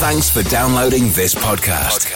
[0.00, 2.08] Thanks for downloading this podcast.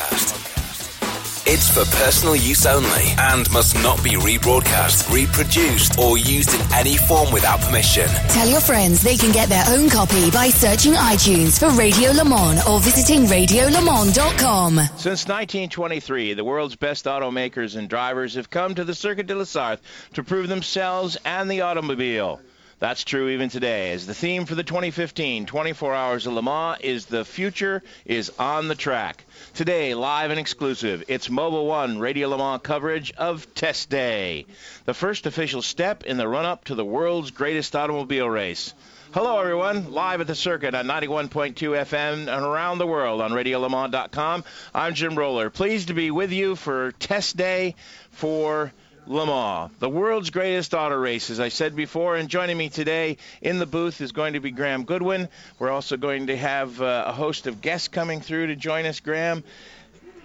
[1.46, 6.97] It's for personal use only and must not be rebroadcast, reproduced, or used in any
[6.97, 8.09] form without permission.
[8.30, 12.25] Tell your friends they can get their own copy by searching iTunes for Radio Le
[12.25, 14.77] Mans or visiting radiolemans.com.
[14.96, 19.45] Since 1923, the world's best automakers and drivers have come to the Circuit de la
[19.45, 19.80] Sarthe
[20.14, 22.41] to prove themselves and the automobile.
[22.85, 26.79] That's true even today, as the theme for the 2015 24 Hours of Le Mans
[26.83, 29.24] is The Future is on the Track.
[29.55, 34.45] Today, live and exclusive, it's Mobil 1 Radio Le Mans coverage of Test Day,
[34.84, 38.74] the first official step in the run up to the world's greatest automobile race.
[39.15, 39.91] Hello, everyone.
[39.91, 44.45] Live at the circuit on 91.2 FM and around the world on RadioLeMans.com.
[44.74, 45.48] I'm Jim Roller.
[45.48, 47.77] Pleased to be with you for Test Day
[48.10, 48.74] for
[49.07, 52.17] Le Mans, the world's greatest auto race, as I said before.
[52.17, 55.29] And joining me today in the booth is going to be Graham Goodwin.
[55.59, 59.01] We're also going to have uh, a host of guests coming through to join us.
[59.01, 59.45] Graham,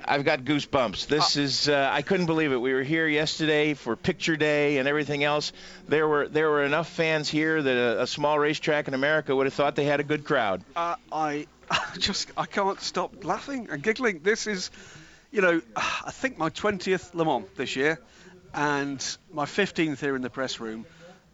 [0.05, 1.07] I've got goosebumps.
[1.07, 2.57] This Uh, is uh, I couldn't believe it.
[2.57, 5.51] We were here yesterday for picture day and everything else.
[5.89, 9.45] There were there were enough fans here that a, a small racetrack in America would
[9.45, 10.63] have thought they had a good crowd.
[10.75, 11.47] Uh, I
[11.99, 14.21] just I can't stop laughing and giggling.
[14.23, 14.71] This is,
[15.31, 17.99] you know, I think my 20th Le Mans this year,
[18.53, 20.85] and my 15th here in the press room,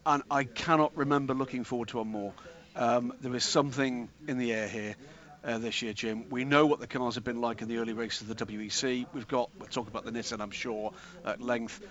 [0.05, 2.33] and I cannot remember looking forward to one more.
[2.75, 4.95] Um, there is something in the air here.
[5.43, 6.25] Uh, this year, Jim.
[6.31, 9.05] We know what the cars have been like in the early races of the WEC.
[9.13, 10.91] We've got, we'll talk about the Nissan, I'm sure,
[11.23, 11.85] at length.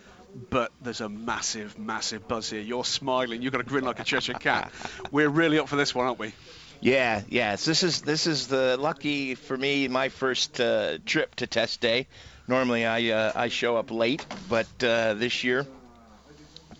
[0.51, 2.61] But there's a massive, massive buzz here.
[2.61, 3.43] You're smiling.
[3.43, 4.73] You've got a grin like a Cheshire cat.
[5.13, 6.33] We're really up for this one, aren't we?
[6.81, 7.65] Yeah, yes.
[7.65, 12.09] This is this is the lucky for me my first uh, trip to test day.
[12.47, 15.67] Normally I uh, I show up late, but uh, this year,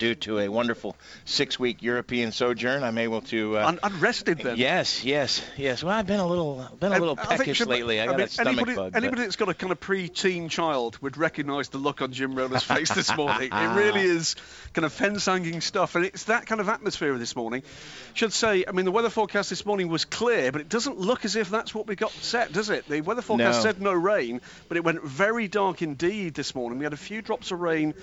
[0.05, 3.57] due to a wonderful six-week European sojourn, I'm able to.
[3.57, 4.59] Uh, Un- unrested then.
[4.59, 5.83] Yes, yes, yes.
[5.83, 8.03] Well, I've been a little been a little I peckish should- lately.
[8.03, 8.93] I got mean, a stomach anybody, bug.
[8.93, 12.63] but- that's got a kind of pre-teen child would recognise the look on Jim Roller's
[12.63, 13.49] face this morning.
[13.51, 14.37] it really is
[14.75, 17.63] kind of fence-hanging stuff, and it's that kind of atmosphere this morning.
[18.13, 21.25] Should say, I mean, the weather forecast this morning was clear, but it doesn't look
[21.25, 22.87] as if that's what we got set, does it?
[22.91, 23.63] The weather forecast No.
[23.63, 26.79] said no rain, but it went very dark indeed this morning.
[26.79, 27.95] We had a few drops of rain.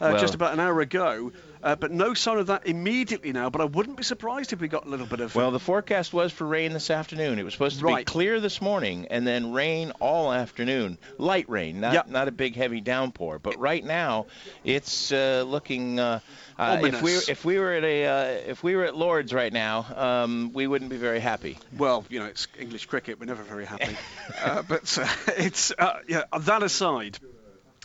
[0.00, 1.32] Uh, Well- just about an hour ago,
[1.62, 3.50] uh, but no sign of that immediately now.
[3.50, 6.12] But I wouldn't be surprised if we got a little bit of Well, the forecast
[6.12, 7.38] was for rain this afternoon.
[7.40, 8.06] It was supposed to be Right.
[8.06, 10.98] clear this morning and then rain all afternoon.
[11.18, 12.08] Light rain, not Yep.
[12.10, 13.40] not a big heavy downpour.
[13.40, 14.26] But right now,
[14.64, 15.98] it's uh, looking.
[15.98, 16.20] Uh,
[16.58, 19.52] uh, if we if we were at a uh, if we were at Lords right
[19.52, 21.58] now, um, we wouldn't be very happy.
[21.76, 23.18] Well, you know, it's English cricket.
[23.18, 23.96] We're never very happy.
[24.42, 25.06] uh, but uh,
[25.36, 26.22] it's uh, yeah.
[26.38, 27.18] That aside,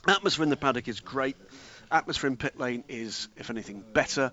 [0.07, 1.35] atmosphere in the paddock is great.
[1.93, 4.31] Atmosphere in pit lane is, if anything, better.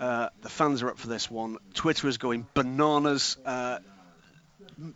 [0.00, 1.56] Uh, the fans are up for this one.
[1.72, 3.36] Twitter is going bananas.
[3.46, 3.78] Uh,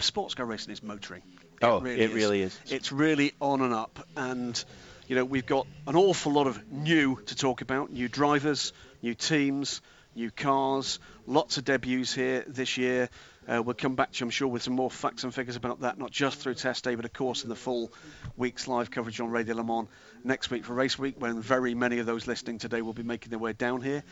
[0.00, 1.22] sports car racing is motoring.
[1.62, 2.59] Oh, it really is.
[2.69, 4.62] It's really on and up, and
[5.06, 7.93] you know we've got an awful lot of new to talk about.
[7.93, 8.72] New drivers,
[9.03, 9.81] new teams,
[10.16, 10.98] new cars.
[11.27, 13.09] Lots of debuts here this year.
[13.47, 15.81] Uh, we'll come back to you, I'm sure, with some more facts and figures about
[15.81, 17.92] that, not just through test day, but of course in the full
[18.37, 19.88] week's live coverage on Radio Le Mans
[20.25, 23.31] next week for Race Week, when very many of those listening today will be making
[23.31, 24.03] their way down here.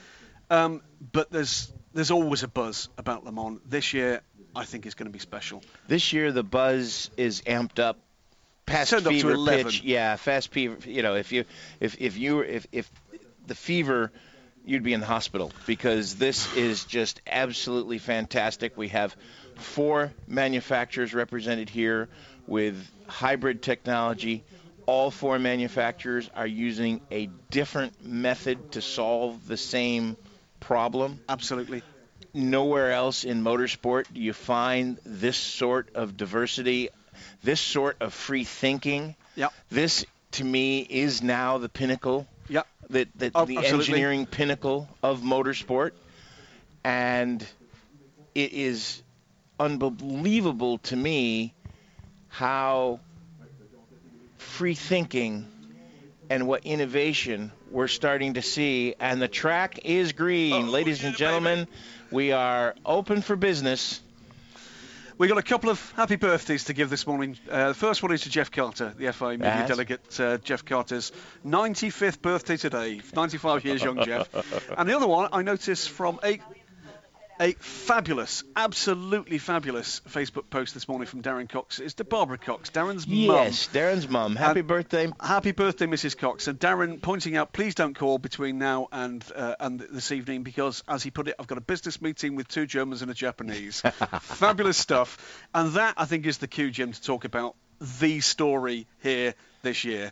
[0.51, 0.83] Um,
[1.13, 3.61] but there's there's always a buzz about Le Mans.
[3.67, 4.23] This year,
[4.57, 5.63] I think is going to be special.
[5.87, 7.99] This year the buzz is amped up
[8.67, 9.65] past Turned up fever 11.
[9.65, 9.83] pitch.
[9.83, 10.89] Yeah, fast fever.
[10.89, 11.45] You know, if you
[11.81, 12.91] if if you if if
[13.47, 14.11] the fever
[14.65, 18.77] you'd be in the hospital because this is just absolutely fantastic.
[18.77, 19.17] We have
[19.57, 22.09] four manufacturers represented here
[22.47, 22.77] with
[23.07, 24.45] hybrid technology.
[24.89, 30.17] All four manufacturers are using a different method to solve the same
[30.61, 31.83] problem Absolutely.
[32.33, 36.89] nowhere else in motorsport do you find this sort of diversity,
[37.43, 39.15] this sort of free thinking.
[39.37, 39.53] Yep.
[39.69, 42.67] This, to me, is now the pinnacle, Yep.
[42.89, 43.93] the, the, Oh, the absolutely.
[43.93, 45.91] engineering pinnacle of motorsport.
[46.83, 47.47] And
[48.35, 49.03] it is
[49.61, 51.53] unbelievable to me
[52.29, 53.01] how
[54.59, 55.47] free thinking
[56.29, 58.93] and what innovation we're starting to see.
[58.99, 60.53] And the track is green.
[60.53, 61.69] Oh, Ladies and gentlemen,
[62.11, 64.01] we are open for business.
[65.17, 67.39] We got a couple of happy birthdays to give this morning.
[67.49, 70.19] Uh, the first one is to Jeff Carter, the FIA media delegate.
[70.19, 71.13] Uh, Jeff Carter's
[71.47, 74.29] 95th birthday today, 95 years young, Jeff.
[74.77, 76.41] and the other one I noticed from a
[77.41, 81.79] A fabulous, absolutely fabulous Facebook post this morning from Darren Cox.
[81.79, 83.17] It's to Barbara Cox, Darren's mum.
[83.17, 84.35] Yes, Darren's mum.
[84.35, 85.09] Happy And- birthday.
[85.21, 86.19] Happy birthday, Mrs.
[86.19, 86.49] Cox.
[86.49, 90.83] And Darren pointing out, please don't call between now and uh, and this evening because,
[90.89, 93.81] as he put it, I've got a business meeting with two Germans and a Japanese.
[94.21, 95.17] Fabulous stuff.
[95.55, 97.55] And that, I think, is the cue, Jim, to talk about
[98.01, 100.11] the story here this year.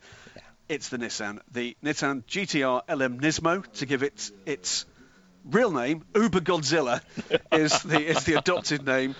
[0.68, 4.84] It's the Nissan, the Nissan GTR LM Nismo, to give it its
[5.50, 7.00] real name, Uber Godzilla,
[7.52, 9.14] is the is the adopted name.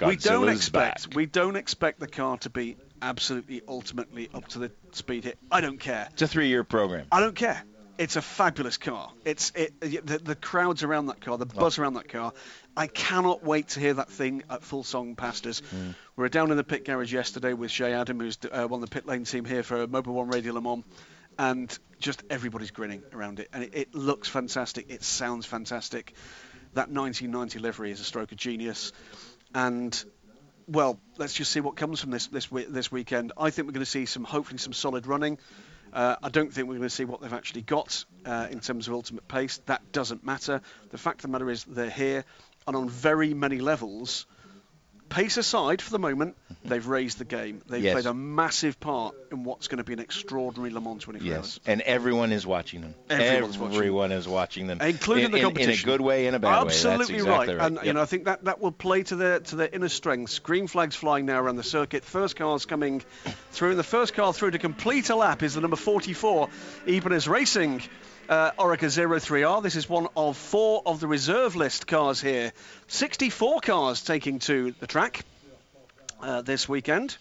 [0.00, 1.16] we don't expect back.
[1.16, 5.38] we don't expect the car to be absolutely ultimately up to the speed hit.
[5.50, 6.08] I don't care.
[6.12, 7.06] It's a three-year program.
[7.10, 7.62] I don't care.
[7.98, 9.12] It's a fabulous car.
[9.26, 12.32] It's it, the, the crowds around that car, the buzz around that car.
[12.74, 15.60] I cannot wait to hear that thing at full song past us.
[15.70, 18.88] We were down in the pit garage yesterday with Shea Adam, who's uh, one of
[18.88, 20.82] the pit lane team here for Mobil 1 Radio Le Mans,
[21.38, 24.90] and just everybody's grinning around it, and it, it looks fantastic.
[24.90, 26.14] It sounds fantastic.
[26.74, 28.92] That 1990 livery is a stroke of genius,
[29.54, 30.04] and
[30.66, 33.32] well, let's just see what comes from this this this weekend.
[33.36, 35.38] I think we're going to see some, hopefully, some solid running.
[35.92, 38.86] Uh, I don't think we're going to see what they've actually got uh, in terms
[38.86, 39.60] of ultimate pace.
[39.66, 40.60] That doesn't matter.
[40.90, 42.24] The fact of the matter is they're here,
[42.66, 44.26] and on very many levels,
[45.10, 46.68] pace aside for the moment, mm-hmm.
[46.68, 47.60] they've raised the game.
[47.68, 47.92] They've Yes.
[47.92, 51.36] played a massive part in what's going to be an extraordinary Le Mans 24 Yes,
[51.36, 51.60] hours.
[51.66, 52.94] and everyone is watching them.
[53.10, 53.76] Everyone's watching.
[53.76, 55.72] Everyone is watching them, including in, the competition.
[55.72, 57.20] in, a good way and a bad Absolutely way.
[57.20, 57.66] That's exactly right.
[57.66, 60.38] And you know, I think that, that will play to their to their inner strengths.
[60.38, 62.04] Green flags flying now around the circuit.
[62.04, 63.02] First car's coming
[63.50, 66.48] through, and the first car through to complete a lap is the number 44,
[66.86, 67.82] Ibanez Racing.
[68.30, 69.62] Uh, Orica 03R.
[69.62, 72.52] This is one of four of the reserve list cars here.
[72.86, 75.24] 64 cars taking to the track
[76.22, 77.18] uh, this weekend.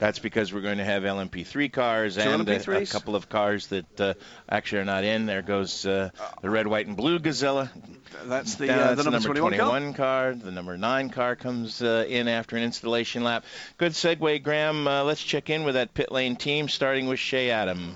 [0.00, 3.66] That's because we're going to have LMP3 cars Two and a, a couple of cars
[3.66, 4.14] that uh,
[4.48, 5.26] actually are not in.
[5.26, 6.08] There goes uh,
[6.40, 7.68] the red, white, and blue Gazella.
[8.24, 9.68] That's the, uh, the number 21 car.
[9.68, 10.34] 21 car.
[10.34, 13.44] The number 9 car comes uh, in after an installation lap.
[13.76, 14.88] Good segue, Graham.
[14.88, 17.94] Uh, let's check in with that pit lane team, starting with Shea Adam.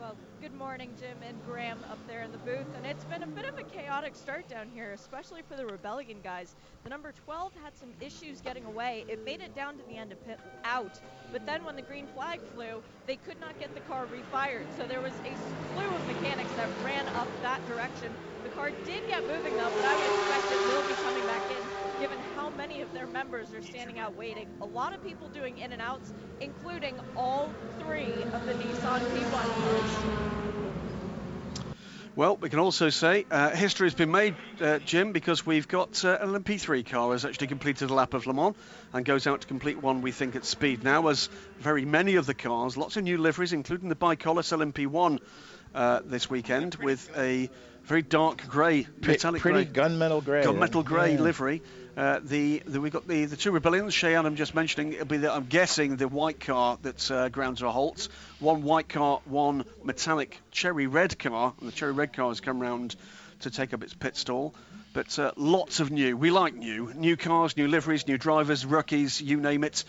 [0.00, 2.76] Well, good morning, Jim and Graham up there in the booth.
[2.76, 6.18] And it's been a bit of a chaotic start down here, especially for the Rebellion
[6.22, 6.54] guys.
[6.84, 9.04] The number 12 had some issues getting away.
[9.08, 11.00] It made it down to the end of pit out.
[11.32, 14.66] But then when the green flag flew, they could not get the car refired.
[14.78, 18.12] So there was a slew of mechanics that ran up that direction.
[18.44, 21.50] The car did get moving though, but I would expect it will be coming back
[21.50, 24.48] in given how many of their members are standing out waiting.
[24.60, 27.50] A lot of people doing in and outs, including all
[27.80, 30.73] three of the Nissan P1 cars.
[32.16, 36.04] Well, we can also say uh, history has been made, uh, Jim, because we've got
[36.04, 38.54] uh, an LMP3 car has actually completed a lap of Le Mans
[38.92, 41.28] and goes out to complete one, we think, at speed now, as
[41.58, 45.18] very many of the cars, lots of new liveries, including the ByKolles LMP1
[45.74, 47.50] uh, this weekend, with a
[47.82, 49.84] very dark grey, metallic Pretty grey.
[49.84, 50.44] gunmetal gray.
[50.44, 51.20] Gunmetal grey Yeah.
[51.20, 51.62] livery.
[51.96, 53.94] Uh, the, the we got the, the two rebellions.
[53.94, 57.58] Cheyenne, I'm just mentioning it'll be the, I'm guessing the white car that's uh, ground
[57.58, 58.08] to a halt.
[58.40, 62.58] One white car, one metallic cherry red car, and the cherry red car has come
[62.58, 62.96] round
[63.40, 64.54] to take up its pit stall.
[64.92, 66.16] But uh, lots of new.
[66.16, 66.92] We like new.
[66.94, 69.84] New cars, new liveries, new drivers, rookies, you name it.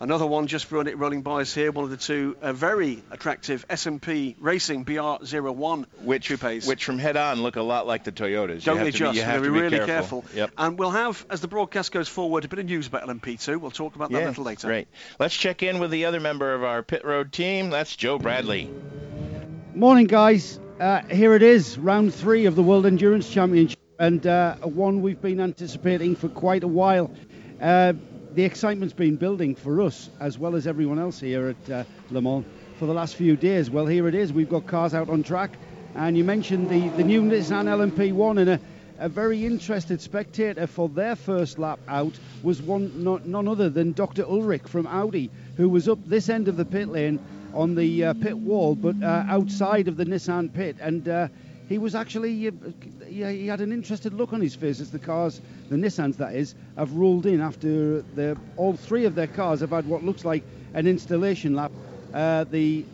[0.00, 1.70] Another one just running, rolling by us here.
[1.70, 6.66] One of the two uh, very attractive SMP Racing BR01 Which, coupes.
[6.66, 8.64] which from head on look a lot like the Toyotas.
[8.64, 9.12] Don't you have they to just?
[9.12, 10.22] Be, you have to be really careful.
[10.22, 10.36] careful.
[10.38, 10.50] Yep.
[10.58, 13.60] And we'll have, as the broadcast goes forward, a bit of news about LMP2.
[13.60, 14.66] We'll talk about that a little later.
[14.66, 14.88] Great.
[15.18, 17.70] Let's check in with the other member of our pit road team.
[17.70, 18.70] That's Joe Bradley.
[19.74, 20.58] Morning, guys.
[20.80, 25.22] Uh, here it is, round three of the World Endurance Championship, and uh, one we've
[25.22, 27.12] been anticipating for quite a while.
[27.60, 27.92] Uh,
[28.34, 32.20] the excitement's been building for us as well as everyone else here at uh, Le
[32.20, 32.44] Mans
[32.78, 33.70] for the last few days.
[33.70, 34.32] Well, here it is.
[34.32, 35.52] We've got cars out on track,
[35.94, 38.60] and you mentioned the, the new Nissan LMP1 and a,
[38.98, 43.92] a very interested spectator for their first lap out was one not, none other than
[43.92, 44.24] Dr.
[44.24, 47.20] Ullrich from Audi, who was up this end of the pit lane
[47.54, 51.28] on the uh, pit wall, but uh, outside of the Nissan pit, and uh,
[51.68, 52.52] he was actually uh,
[53.06, 55.40] he, had an interested look on his face as the cars,
[55.70, 59.70] the Nissans that is, have rolled in after the all three of their cars have
[59.70, 60.44] had what looks like
[60.74, 61.72] an installation lap.
[62.12, 62.84] Uh, the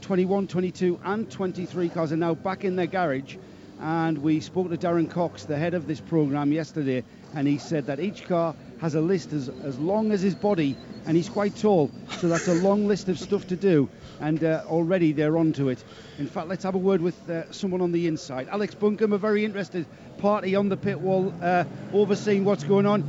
[0.00, 3.36] 21, 22, and 23 cars are now back in their garage.
[3.80, 7.04] And we spoke to Darren Cox, the head of this program, yesterday,
[7.34, 10.76] and he said that each car has a list as, as long as his body,
[11.06, 13.88] and he's quite tall, so that's a long list of stuff to do.
[14.20, 15.82] And uh, already they're onto it.
[16.18, 18.48] In fact, let's have a word with uh, someone on the inside.
[18.48, 19.86] Alex Buncombe, a very interested
[20.18, 23.02] party on the pit wall, uh, overseeing what's going on.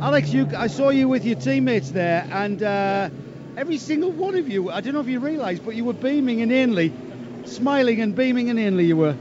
[0.00, 3.10] Alex, you, I saw you with your teammates there, and uh,
[3.56, 6.40] every single one of you, I don't know if you realise, but you were beaming
[6.40, 6.92] inanely,
[7.44, 8.86] smiling and beaming inanely.
[8.86, 9.14] You were.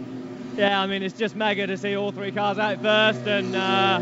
[0.55, 3.99] yeah, I mean, it's just mega to see all three cars out first, and uh,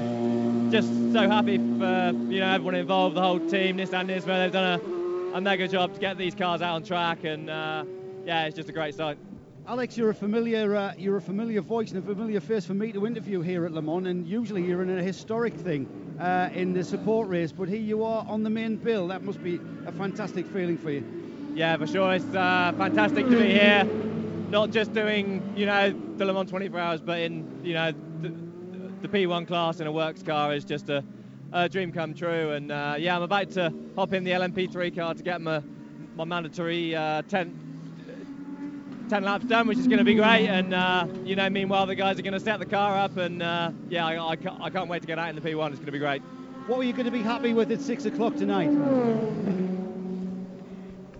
[0.71, 4.25] just so happy for you know everyone involved, the whole team, Nissan Nismo.
[4.25, 7.85] They've done a, a mega job to get these cars out on track, and uh,
[8.25, 9.17] yeah, it's just a great sight.
[9.67, 12.91] Alex, you're a familiar uh, you're a familiar voice and a familiar face for me
[12.91, 15.87] to interview here at Le Mans, and usually you're in a historic thing
[16.19, 19.07] uh, in the support race, but here you are on the main bill.
[19.07, 21.05] That must be a fantastic feeling for you.
[21.53, 22.13] Yeah, for sure.
[22.13, 23.85] It's uh, fantastic to be here,
[24.49, 28.46] not just doing you know the Le Mans 24 hours, but in you know the,
[29.01, 31.03] the P1 class in a works car is just a,
[31.53, 32.51] a dream come true.
[32.51, 35.61] And uh, yeah, I'm about to hop in the LMP3 car to get my
[36.15, 37.67] my mandatory uh, 10
[39.09, 40.47] 10 laps done, which is going to be great.
[40.47, 43.15] And, uh, you know, meanwhile, the guys are going to set the car up.
[43.15, 45.69] And, uh, yeah, I, I, can't, I, can't, wait to get out in the P1.
[45.69, 46.21] It's going to be great.
[46.65, 48.69] What were you going to be happy with at 6 o'clock tonight?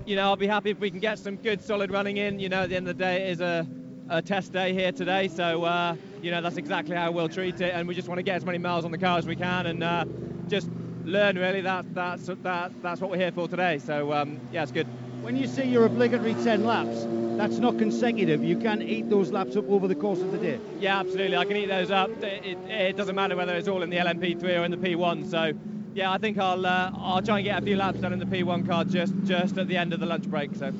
[0.05, 2.39] You know, I'll be happy if we can get some good, solid running in.
[2.39, 3.65] You know, at the end of the day, it is a,
[4.09, 5.29] a test day here today.
[5.29, 7.73] So, uh, you know, that's exactly how we'll treat it.
[7.73, 9.65] And we just want to get as many miles on the car as we can
[9.67, 10.05] and uh,
[10.47, 10.69] just
[11.03, 11.61] learn, really.
[11.61, 13.79] That, that's, that, that's what we're here for today.
[13.79, 14.87] So, um, yeah, it's good.
[15.21, 17.05] When you see your obligatory 10 laps,
[17.37, 18.43] that's not consecutive.
[18.43, 20.59] You can eat those laps up over the course of the day.
[20.79, 21.37] Yeah, absolutely.
[21.37, 22.09] I can eat those up.
[22.23, 25.29] It, it, it doesn't matter whether it's all in the LMP3 or in the P1.
[25.29, 25.53] So,
[25.93, 28.25] yeah, I think I'll uh, I'll try and get a few laps done in the
[28.25, 30.55] P1 car just just at the end of the lunch break.
[30.55, 30.71] So.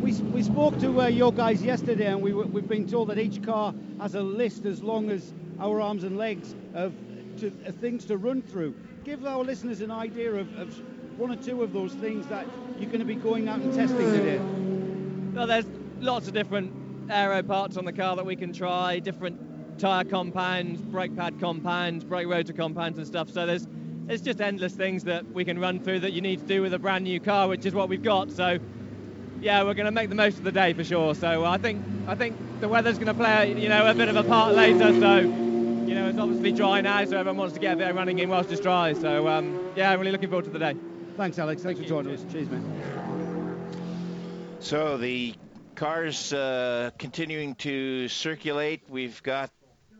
[0.00, 3.42] We, we spoke to uh, your guys yesterday, and we, we've been told that each
[3.42, 6.94] car has a list as long as our arms and legs of
[7.40, 8.74] to, things to run through.
[9.04, 12.46] Give our listeners an idea of, of one or two of those things that
[12.78, 14.38] you're going to be going out and testing today.
[15.34, 15.66] Well, there's
[16.00, 16.72] lots of different
[17.10, 22.04] aero parts on the car that we can try, different tyre compounds, brake pad compounds,
[22.04, 23.28] brake rotor compounds and stuff.
[23.28, 23.68] So there's
[24.08, 26.72] it's just endless things that we can run through that you need to do with
[26.72, 28.32] a brand new car, which is what we've got.
[28.32, 28.58] So
[29.40, 31.14] yeah, we're going to make the most of the day for sure.
[31.14, 34.16] So I think I think the weather's going to play you know a bit of
[34.16, 34.98] a part later.
[35.00, 37.96] So you know it's obviously dry now, so everyone wants to get a bit of
[37.96, 38.92] running in whilst it's dry.
[38.92, 40.76] So um, yeah, I'm really looking forward to the day.
[41.16, 41.62] Thanks, Alex.
[41.62, 42.24] Thanks for joining us.
[42.30, 43.66] Cheers, man.
[44.60, 45.34] So the
[45.74, 48.82] cars uh, continuing to circulate.
[48.88, 49.50] We've got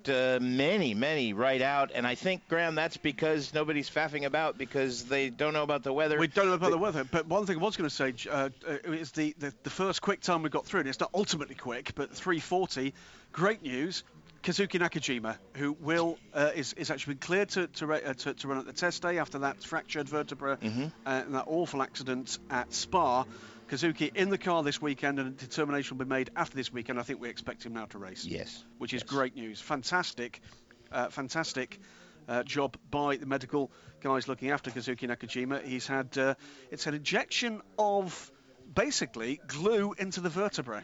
[0.09, 5.05] uh, many, many right out, and I think Graham, that's because nobody's faffing about because
[5.05, 6.19] they don't know about the weather.
[6.19, 8.51] We don't know about the weather, but one thing I was going to say uh,
[8.85, 11.95] is the, the, the first quick time we got through, and it's not ultimately quick,
[11.95, 12.95] but 340.
[13.33, 14.05] Great news.
[14.43, 18.49] Kazuki Nakajima, who will uh, is, is actually been cleared to to, uh, to, to,
[18.49, 20.85] run at the test day after that fractured vertebra mm-hmm.
[21.05, 23.25] uh, and that awful accident at Spa.
[23.71, 26.99] Kazuki in the car this weekend, and a determination will be made after this weekend.
[26.99, 28.25] I think we expect him now to race.
[28.25, 28.65] Yes.
[28.79, 29.11] Which is yes.
[29.11, 29.61] great news.
[29.61, 30.41] Fantastic,
[30.91, 31.79] uh, fantastic
[32.29, 35.63] uh, job by the medical guys looking after Kazuki Nakajima.
[35.63, 36.35] He's had uh,
[36.73, 38.33] it's an injection of
[38.75, 40.83] basically glue into the vertebrae.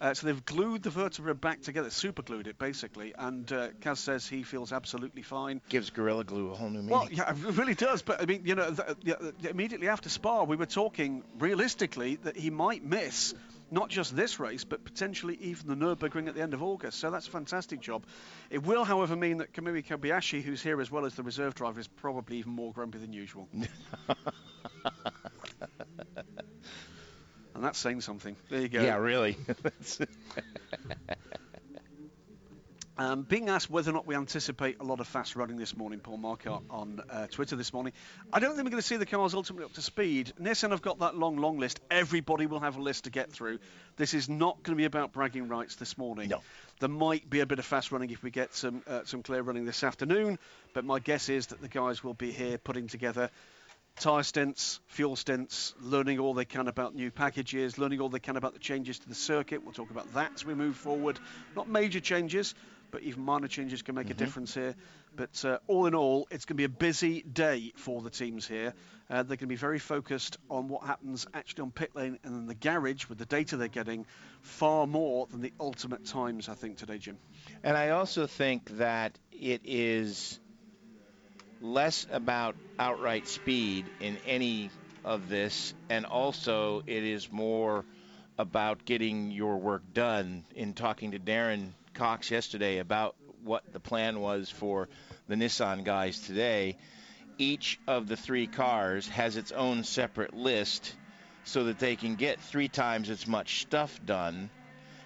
[0.00, 3.98] Uh, so they've glued the vertebra back together, super glued it basically, and uh, Kaz
[3.98, 5.60] says he feels absolutely fine.
[5.68, 6.90] Gives Gorilla Glue a whole new meaning.
[6.90, 8.00] Well, yeah, it really does.
[8.00, 12.36] But I mean, you know, th- th- immediately after Spa, we were talking realistically that
[12.36, 13.34] he might miss
[13.70, 16.98] not just this race, but potentially even the Nürburgring at the end of August.
[16.98, 18.04] So that's a fantastic job.
[18.48, 21.78] It will, however, mean that Kamui Kobayashi, who's here as well as the reserve driver,
[21.78, 23.48] is probably even more grumpy than usual.
[27.54, 28.36] and that's saying something.
[28.48, 28.82] There you go.
[28.82, 29.36] Yeah, really.
[33.00, 36.00] Um, being asked whether or not we anticipate a lot of fast running this morning,
[36.00, 37.94] Paul Marcotte on uh, Twitter this morning.
[38.30, 40.34] I don't think we're going to see the cars ultimately up to speed.
[40.38, 41.80] Nissan have got that long, long list.
[41.90, 43.58] Everybody will have a list to get through.
[43.96, 46.28] This is not going to be about bragging rights this morning.
[46.28, 46.42] No.
[46.80, 49.40] There might be a bit of fast running if we get some uh, some clear
[49.40, 50.38] running this afternoon,
[50.74, 53.30] but my guess is that the guys will be here putting together
[53.96, 58.36] tyre stints, fuel stints, learning all they can about new packages, learning all they can
[58.36, 59.62] about the changes to the circuit.
[59.62, 61.18] We'll talk about that as we move forward.
[61.54, 62.54] Not major changes,
[62.90, 64.12] but even minor changes can make mm-hmm.
[64.12, 64.74] a difference here.
[65.14, 68.46] But uh, all in all, it's going to be a busy day for the teams
[68.46, 68.74] here.
[69.08, 72.34] Uh, they're going to be very focused on what happens actually on pit lane and
[72.34, 74.06] in the garage with the data they're getting,
[74.42, 77.18] far more than the ultimate times, I think, today, Jim.
[77.62, 80.39] And I also think that it is
[81.60, 84.70] less about outright speed in any
[85.04, 87.84] of this, and also it is more
[88.38, 90.44] about getting your work done.
[90.54, 93.14] In talking to Darren Cox yesterday about
[93.44, 94.88] what the plan was for
[95.28, 96.76] the Nissan guys today,
[97.38, 100.94] each of the three cars has its own separate list
[101.44, 104.50] so that they can get three times as much stuff done.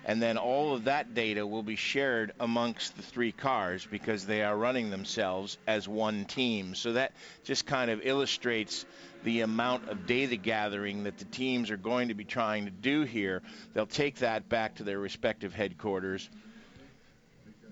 [0.07, 4.43] And then all of that data will be shared amongst the three cars because they
[4.43, 6.75] are running themselves as one team.
[6.75, 7.13] So that
[7.45, 8.85] just kind of illustrates
[9.23, 13.03] the amount of data gathering that the teams are going to be trying to do
[13.03, 13.43] here.
[13.73, 16.29] They'll take that back to their respective headquarters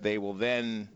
[0.02, 0.88] They will then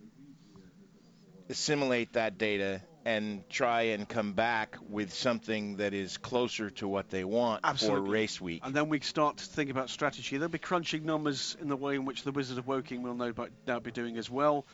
[1.49, 7.09] assimilate that data and try and come back with something that is closer to what
[7.09, 8.05] they want Absolutely.
[8.05, 8.63] for race week.
[8.65, 10.39] And then we start to think about strategy.
[10.39, 13.31] There'll be crunching numbers in the way in which the Wizard of Woking will no
[13.31, 14.67] doubt be doing as well.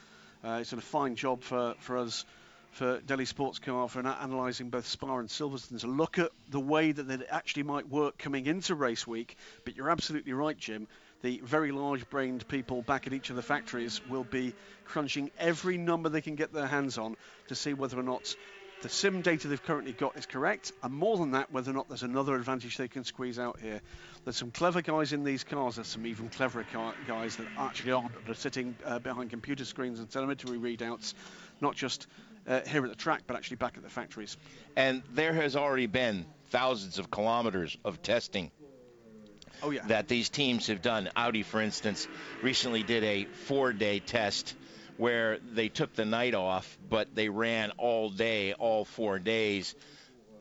[0.43, 2.25] Uh, it's a fine job for, for us,
[2.71, 6.91] for Daily Sports Car, for analysing both Spa and Silverstone to look at the way
[6.91, 9.37] that it actually might work coming into race week.
[9.67, 10.89] But you're absolutely right, Jim
[11.23, 15.79] the very large brained people back at each of the factories will be crunching every
[15.79, 17.17] number they can get their hands on
[17.49, 18.35] to see whether or not
[18.83, 21.89] the sim data they've currently got is correct, and more than that, whether or not
[21.89, 23.81] there's another advantage they can squeeze out here.
[24.25, 26.67] There's some clever guys in these cars, there's some even cleverer
[27.07, 31.15] guys that actually are sitting uh, behind computer screens and telemetry readouts,
[31.61, 32.09] not just
[32.49, 34.37] uh, here at the track, but actually back at the factories.
[34.75, 38.51] And there has already been thousands of kilometers of testing
[39.63, 39.87] oh, yeah.
[39.87, 41.09] that these teams have done.
[41.17, 42.09] Audi, for instance,
[42.43, 44.55] recently did a four day test
[44.97, 49.75] where they took the night off, but they ran all day, all four days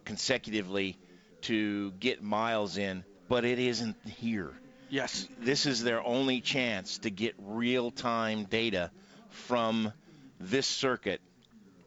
[0.06, 0.98] consecutively
[1.42, 4.52] to get miles in, but it isn't here.
[4.90, 5.28] Yes.
[5.40, 8.92] This is their only chance to get real time data
[9.30, 9.94] from
[10.40, 11.22] this circuit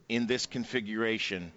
[0.08, 1.52] in this configuration.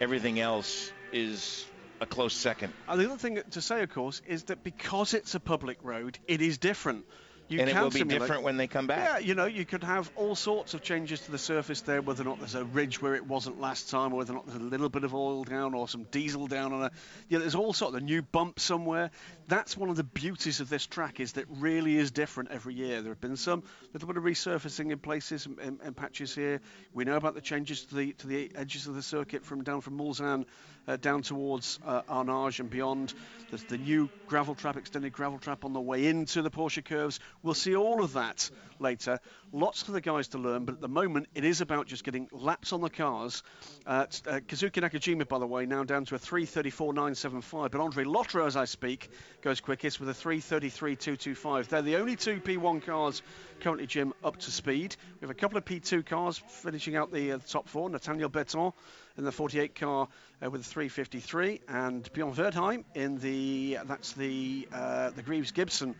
[0.00, 1.64] Everything else is
[2.00, 2.72] a close second.
[2.88, 6.18] And the other thing to say, of course, is that because it's a public road,
[6.26, 7.04] it is different.
[7.48, 8.20] You and it will be simulate.
[8.20, 9.08] different when they come back.
[9.08, 12.22] Yeah, you know, you could have all sorts of changes to the surface there, whether
[12.22, 14.60] or not there's a ridge where it wasn't last time, or whether or not there's
[14.60, 16.90] a little bit of oil down or some diesel down on a.
[17.28, 19.10] You know, there's all sorts of new bump somewhere.
[19.46, 23.00] That's one of the beauties of this track is that really is different every year.
[23.00, 23.62] There have been some
[23.94, 26.60] little bit of resurfacing in places and, patches here.
[26.92, 29.80] We know about the changes to the to the edges of the circuit from down
[29.80, 30.44] from Mulsanne
[30.88, 33.14] uh, down towards uh, Arnage and beyond.
[33.50, 37.20] There's the new gravel trap, extended gravel trap on the way into the Porsche curves.
[37.42, 39.18] We'll see all of that later.
[39.52, 42.28] Lots for the guys to learn, but at the moment it is about just getting
[42.32, 43.42] laps on the cars.
[43.86, 48.46] Uh, uh, Kazuki Nakajima, by the way, now down to a 334.975, but Andre Lotterer,
[48.46, 49.10] as I speak,
[49.42, 51.68] goes quickest with a 333.225.
[51.68, 53.22] They're the only two P1 cars
[53.60, 54.96] currently, Jim, up to speed.
[55.20, 57.88] We have a couple of P2 cars finishing out the, uh, top four.
[57.90, 58.72] Nathanaël Berthon
[59.16, 60.08] in the 48 car
[60.42, 65.94] uh, with a 353, and Björn Wirdheim in the that's the uh, the Greaves Gibson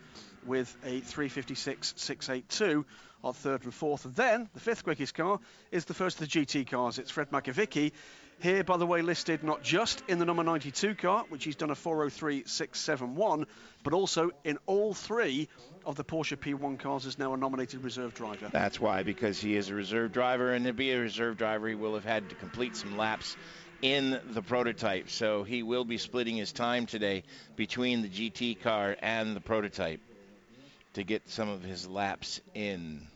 [0.49, 2.85] with a 356.682
[3.23, 4.05] on third and fourth.
[4.05, 6.99] And then the fifth quickest car is the first of the GT cars.
[6.99, 7.93] It's Fred Makowiecki.
[8.41, 11.71] Here, by the way, listed not just in the number 92 car, which he's done
[11.71, 13.47] a 403.671,
[13.83, 15.49] but also in all three
[15.85, 18.49] of the Porsche P1 cars as now a nominated reserve driver.
[18.53, 21.75] That's why, because he is a reserve driver, and to be a reserve driver, he
[21.75, 23.37] will have had to complete some laps
[23.83, 25.11] in the prototype.
[25.11, 27.25] So he will be splitting his time today
[27.57, 30.01] between the GT car and the prototype
[30.99, 33.07] to get some of his laps in.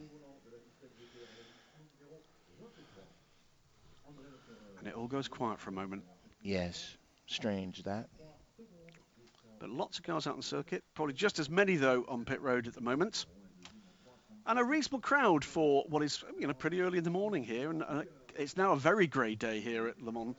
[4.78, 6.04] And it all goes quiet for a moment.
[6.42, 8.08] Yes, strange that.
[9.58, 10.84] But lots of cars out on the circuit.
[10.94, 13.26] Probably just as many, though, on pit road at the moment.
[14.46, 17.68] And a reasonable crowd for what is, you know, pretty early in the morning here.
[17.68, 18.02] And uh,
[18.36, 20.36] it's now a very grey day here at Le Mans.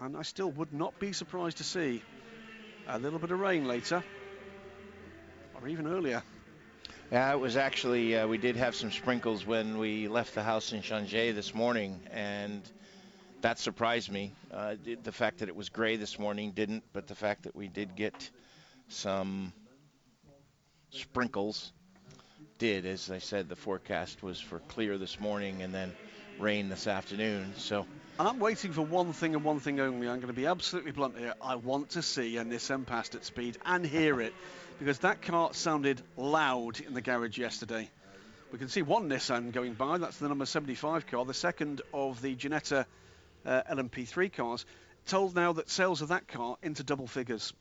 [0.00, 2.02] And I still would not be surprised to see
[2.88, 4.02] a little bit of rain later
[5.62, 6.22] or even earlier.
[7.10, 10.72] Yeah, it was actually, uh, we did have some sprinkles when we left the house
[10.72, 12.62] in Changé this morning, and
[13.40, 14.32] that surprised me.
[14.52, 17.66] Uh, the fact that it was gray this morning didn't, but the fact that we
[17.66, 18.30] did get
[18.88, 19.52] some
[20.90, 21.72] sprinkles
[22.58, 22.86] did.
[22.86, 25.92] As I said, the forecast was for clear this morning and then
[26.38, 27.54] rain this afternoon.
[27.56, 27.86] So.
[28.18, 30.08] And I'm waiting for one thing and one thing only.
[30.08, 31.34] I'm going to be absolutely blunt here.
[31.40, 34.34] I want to see Nissan passed at speed and hear it
[34.80, 37.88] because that car sounded loud in the garage yesterday.
[38.50, 42.20] We can see one Nissan going by, that's the number 75 car, the second of
[42.22, 42.86] the Ginetta
[43.44, 44.64] uh, LMP3 cars.
[45.06, 47.52] Told now that sales of that car into double figures.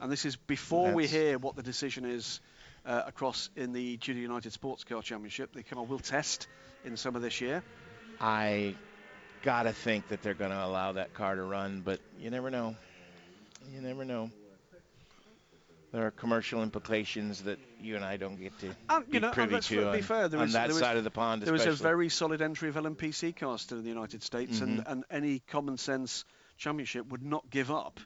[0.00, 0.96] And this is before that's...
[0.96, 2.40] we hear what the decision is
[2.86, 5.52] uh, across in the Judy United Sports Car Championship.
[5.52, 6.48] The car will test
[6.86, 7.62] in summer this year.
[8.18, 8.74] I
[9.42, 12.76] gotta think that they're going to allow that car to run, but you never know.
[13.72, 14.30] You never know
[15.92, 19.60] there are commercial implications that you and I don't get to um, be know, privy
[19.60, 21.42] to on, fair, on that was, side of the pond.
[21.42, 24.80] There was a very solid entry of LMPC cars in the United States, mm-hmm.
[24.80, 26.24] and, and any common sense
[26.56, 28.00] championship would not give up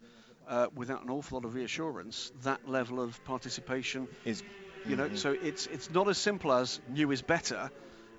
[0.49, 4.09] uh, without an awful lot of reassurance that level of participation.
[4.25, 4.42] Is
[4.85, 5.16] you know, mm-hmm.
[5.16, 7.70] so it's it's not as simple as new is better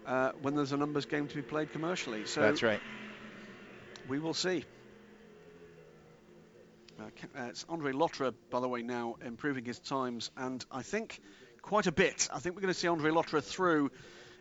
[0.06, 2.26] uh, when there's a numbers game to be played commercially.
[2.26, 2.80] So that's right.
[4.08, 4.64] We will see.
[7.00, 7.04] Uh,
[7.38, 11.22] uh, it's Andre Lotterer, by the way, now improving his times, and I think
[11.62, 12.28] quite a bit.
[12.34, 13.92] I think we're going to see Andre Lotterer through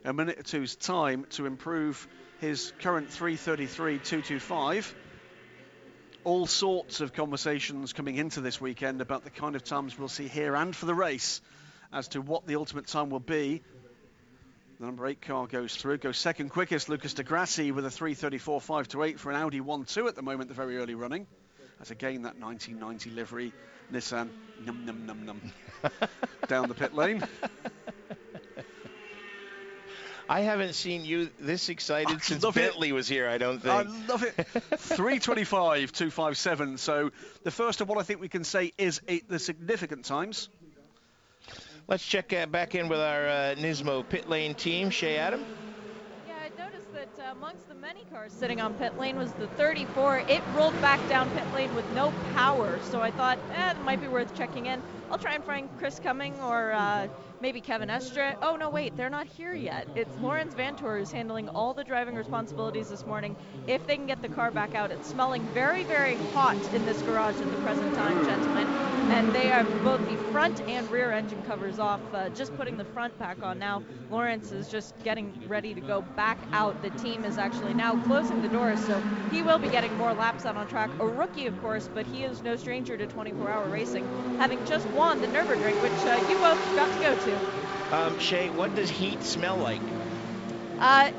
[0.05, 2.09] a minute or two's time to improve
[2.41, 4.95] his current 333.225.
[6.25, 10.29] All sorts of conversations coming into this weekend about the kind of times we'll see
[10.29, 11.43] here and for the race
[11.93, 13.63] as to what the ultimate time will be.
[14.81, 16.89] The number eight car goes through, goes second quickest.
[16.89, 20.49] Lucas di Grassi with a 334.5 to 8 for an Audi 1-2 at the moment,
[20.49, 21.27] the very early running.
[21.81, 23.53] As again that 1990 livery
[23.93, 24.31] Nissan
[24.65, 25.41] num num num num
[26.49, 27.23] down the pit lane.
[30.29, 32.55] I haven't seen you this excited I since it.
[32.55, 33.29] Bentley was here.
[33.29, 33.73] I don't think.
[33.73, 34.35] I love it.
[34.77, 36.79] 325, 257.
[36.79, 37.13] So
[37.45, 40.49] the first of what I think we can say is eight, the significant times.
[41.87, 44.91] Let's check uh, back in with our uh, Nismo pit lane team.
[44.91, 45.45] Shea Adam.
[46.27, 49.49] Yeah, I noticed that uh, amongst the many cars sitting on pit lane was the
[49.49, 50.19] 34.
[50.29, 54.01] It rolled back down pit lane with no power, so I thought, eh, it might
[54.01, 54.81] be worth checking in.
[55.11, 57.09] I'll try and find Chris Cumming or uh,
[57.41, 58.37] maybe Kevin Estre.
[58.43, 59.89] Oh, no, wait, they're not here yet.
[59.95, 63.37] It's Laurens Vanthoor who's handling all the driving responsibilities this morning.
[63.67, 67.01] If they can get the car back out, it's smelling very, very hot in this
[67.03, 68.67] garage at the present time, gentlemen.
[69.13, 72.85] And they have both the front and rear engine covers off, uh, just putting the
[72.85, 73.83] front back on now.
[74.11, 76.81] Lawrence is just getting ready to go back out.
[76.83, 80.45] The team is actually now closing the doors, so he will be getting more laps
[80.45, 80.91] out on track.
[80.99, 84.05] A rookie, of course, but he is no stranger to 24-hour racing,
[84.39, 87.36] having just won the Nürburgring, which uh, you both got to go to.
[87.93, 89.83] Um, Shea, what does heat smell like?
[90.79, 91.11] Uh,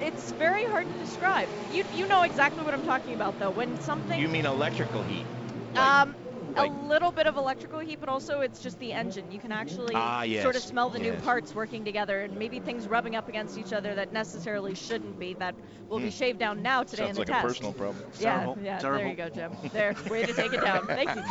[0.00, 1.50] it's very hard to describe.
[1.70, 3.50] You you know exactly what I'm talking about, though.
[3.50, 5.26] When something You mean electrical heat?
[5.74, 6.16] Like- um,
[6.56, 9.30] like- a little bit of electrical heat, but also it's just the engine.
[9.30, 12.60] You can actually Ah, yes, sort of smell the new parts working together, and maybe
[12.60, 15.34] things rubbing up against each other that necessarily shouldn't be.
[15.34, 15.54] That
[15.88, 17.06] will be shaved down now today Hmm.
[17.14, 17.46] Sounds in the like a test.
[17.46, 18.04] personal problem.
[18.18, 18.78] Yeah, Terrible, yeah.
[18.78, 18.98] terrible.
[19.00, 19.52] There you go, Jim.
[19.72, 20.86] There, way to take it down.
[20.86, 21.22] Thank you,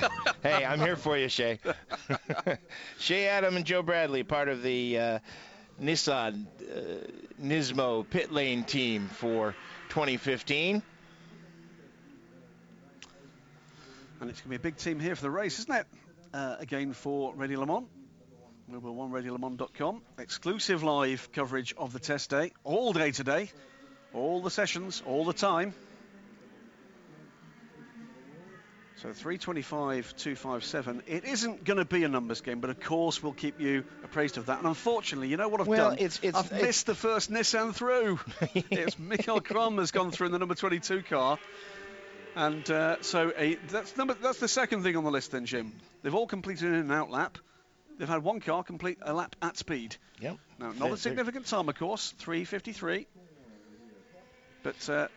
[0.00, 0.10] Jim.
[0.42, 1.58] hey, I'm here for you, Shea.
[2.98, 5.18] Shea Adam and Joe Bradley, part of the uh,
[5.82, 7.06] Nissan uh,
[7.42, 9.54] Nismo pit lane team for
[9.90, 10.82] 2015.
[14.20, 15.86] And it's going to be a big team here for the race, isn't it?
[16.32, 17.86] Uh, again for Radio Le Mans.
[18.70, 20.02] Mobil 1 RadioLeMans.com.
[20.18, 23.50] Exclusive live coverage of the test day, all day today,
[24.12, 25.72] all the sessions, all the time.
[28.96, 31.02] So 325, 257.
[31.06, 34.38] It isn't going to be a numbers game, but of course we'll keep you appraised
[34.38, 34.58] of that.
[34.58, 35.98] And unfortunately, you know what I've Well, done?
[35.98, 38.18] it's- it's- I've it's- missed the first Nissan through.
[38.54, 41.38] it's Michael Krumm has gone through in the number 22 car.
[42.36, 45.72] And uh, so a, that's number that's the second thing on the list then, Jim.
[46.02, 47.38] They've all completed an out lap.
[47.98, 49.96] They've had one car complete a lap at speed.
[50.20, 50.36] Yep.
[50.58, 53.06] Now, not a significant time, of course, 3:53.
[54.62, 55.08] But uh,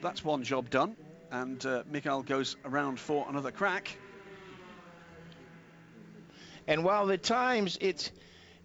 [0.00, 0.96] that's one job done,
[1.32, 3.96] and uh, Michael goes around for another crack.
[6.68, 8.12] And while the times, it's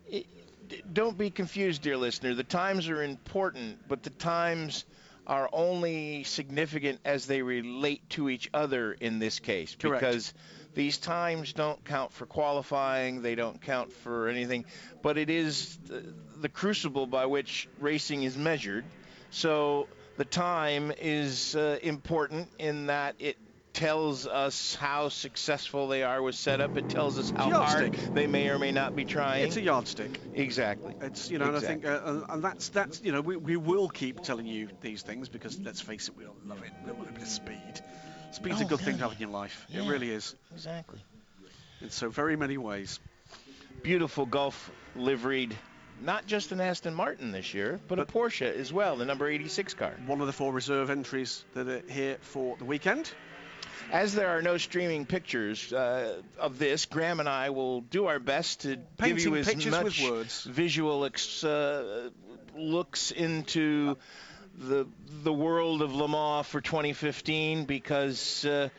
[0.08, 0.28] it,
[0.94, 2.36] don't be confused, dear listener.
[2.36, 4.86] The times are important, but the times
[5.28, 10.02] are only significant as they relate to each other in this case, Correct.
[10.02, 10.34] because
[10.74, 13.22] these times don't count for qualifying.
[13.22, 14.66] They don't count for anything,
[15.02, 16.04] but it is the,
[16.38, 18.86] the crucible by which racing is measured.
[19.32, 23.38] So the time is uh, important in that it
[23.76, 26.78] tells us how successful they are with setup.
[26.78, 29.44] It tells us how hard they may or may not be trying.
[29.46, 30.20] It's a yardstick.
[30.34, 30.96] exactly.
[31.02, 32.12] It's you know, and I think, Exactly.
[32.12, 35.60] uh, and- that's that's you know, we, we will keep telling you these things because
[35.60, 36.72] let's face it, we all love it.
[36.90, 37.82] A bit of speed.
[38.32, 39.66] Speed's a Oh, good thing to have in your life.
[39.74, 40.36] It really is.
[40.54, 41.00] exactly.
[41.82, 43.00] In so very many ways.
[43.84, 45.56] Beautiful Gulf liveried,
[46.02, 49.74] not just an Aston Martin this year, but, a Porsche as well, the number 86
[49.76, 49.94] car.
[50.06, 53.12] One of the four reserve entries that are here for the weekend.
[53.92, 58.20] As there are no streaming pictures uh, of this, Graham and I will do our
[58.20, 60.00] best to give you as much
[60.46, 62.10] visual ex- uh,
[62.56, 63.98] looks into
[64.58, 64.88] the
[65.24, 68.70] the world of Le Mans for 2015 because uh,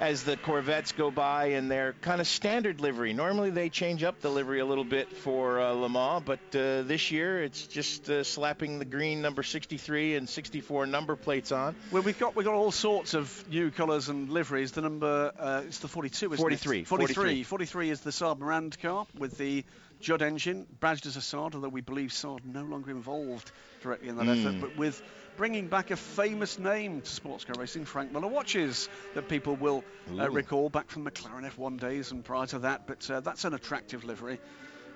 [0.00, 4.20] as the Corvettes go by in their kind of standard livery, normally they change up
[4.20, 8.08] the livery a little bit for uh, Le Mans, but uh, this year it's just
[8.08, 11.76] uh, slapping the green number 63 and 64 number plates on.
[11.92, 14.72] Well, we've got we've got all sorts of new colours and liveries.
[14.72, 16.86] The number uh, it's the 42, isn't 43, it?
[16.86, 17.14] 43.
[17.14, 17.42] 43.
[17.42, 19.64] 43 is the Saab Morand car with the
[20.00, 24.16] Judd engine, badged as a Saab, although we believe Saab no longer involved directly in
[24.16, 24.46] that Hmm.
[24.46, 25.02] effort, but with
[25.40, 29.82] bringing back a famous name to sports car racing, Frank Miller watches that people will
[30.18, 32.86] uh, recall back from McLaren F1 days and prior to that.
[32.86, 34.38] But uh, that's an attractive livery.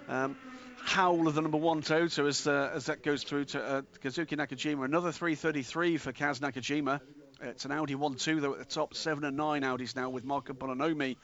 [0.07, 0.37] Um,
[0.83, 4.37] Howl of the number one Toto as, uh, as that goes through to uh, Kazuki
[4.37, 4.85] Nakajima.
[4.85, 7.00] Another 333 for Kaz Nakajima.
[7.40, 8.92] It's an Audi 1-2 though at the top.
[8.92, 11.16] 7 and 9 Audis now with Marco Bonanomi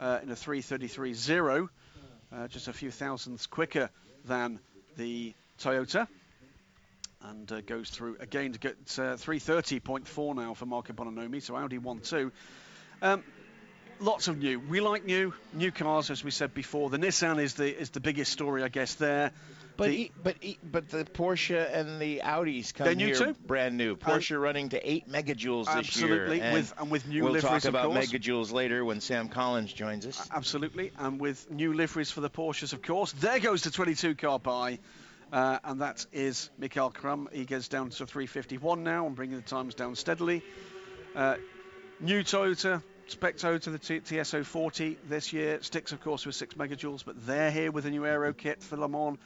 [0.00, 1.68] uh, in a 333.0.
[2.32, 3.90] uh, just a few thousandths quicker
[4.24, 4.60] than
[4.96, 6.08] the Toyota.
[7.24, 11.78] And uh, goes through again to get uh, 330.4 now for Marco Bonanomi, so Audi
[11.78, 12.32] 1 2.
[13.00, 13.22] Um,
[14.00, 14.58] lots of new.
[14.58, 16.90] We like new, new cars, as we said before.
[16.90, 18.94] The Nissan is the is the biggest story, I guess.
[18.94, 19.30] There,
[19.76, 23.14] But The- e- but e- but the Porsche and the Audis come They're new here
[23.14, 23.36] too.
[23.46, 23.94] brand new.
[23.96, 25.78] Porsche running to eight megajoules this year.
[25.78, 29.72] absolutely, and with and with new we'll liveries, talk about megajoules later when Sam Collins
[29.72, 30.28] joins us.
[30.32, 33.12] Absolutely, and with new liveries for the Porsches, of course.
[33.12, 34.78] There goes the 22 car by,
[35.32, 37.32] uh, and that is Michael Krumm.
[37.32, 40.42] He gets down to 351 now and bringing the times down steadily.
[41.16, 41.36] Uh,
[42.00, 45.62] new Toyota, spec Toyota, the T- TS040 this year.
[45.62, 48.76] Sticks, of course, with 6 megajoules, but they're here with a new aero kit for
[48.76, 49.18] Le Mans.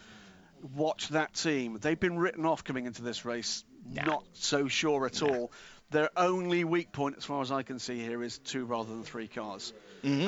[0.74, 1.78] Watch that team.
[1.80, 3.64] They've been written off coming into this race.
[4.06, 5.50] Not so sure at all.
[5.90, 9.02] Their only weak point, as far as I can see here, is two rather than
[9.04, 9.72] three cars.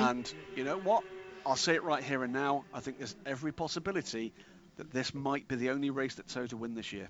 [0.00, 1.04] And you know what?
[1.46, 2.64] I'll say it right here and now.
[2.74, 4.32] I think there's every possibility
[4.78, 7.08] that this might be the only race that Toyota win this year.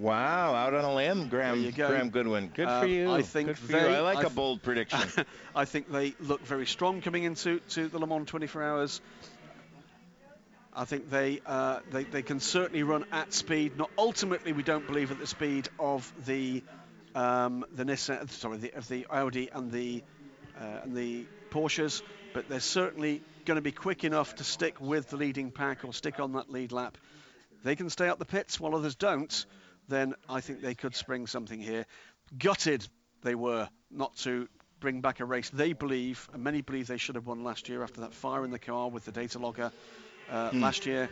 [0.00, 1.68] Wow, out on a limb, Graham.
[1.72, 1.88] Go.
[1.88, 2.52] Graham Goodwin.
[2.54, 3.10] Good Um, for you.
[3.10, 3.96] I think Good for they- you.
[3.96, 5.00] I like I a th- bold prediction.
[5.56, 9.00] I think they look very strong coming into to the Le Mans 24 Hours.
[10.74, 13.76] I think they, uh, they they can certainly run at speed.
[13.76, 16.62] Not ultimately, we don't believe at the speed of the
[17.16, 20.04] um, the Nissan, sorry, the, of the Audi and the
[20.60, 22.02] uh, and the Porsches,
[22.34, 25.94] but they're certainly going to be quick enough to stick with the leading pack or
[25.94, 26.98] stick on that lead lap.
[27.64, 29.46] They can stay up the pits while others don't.
[29.88, 31.86] Then I think they could spring something here.
[32.36, 32.86] Gutted
[33.22, 34.48] they were not to
[34.80, 37.82] bring back a race they believe, and many believe they should have won last year
[37.82, 39.72] after that fire in the car with the data logger
[40.30, 41.08] uh, last year.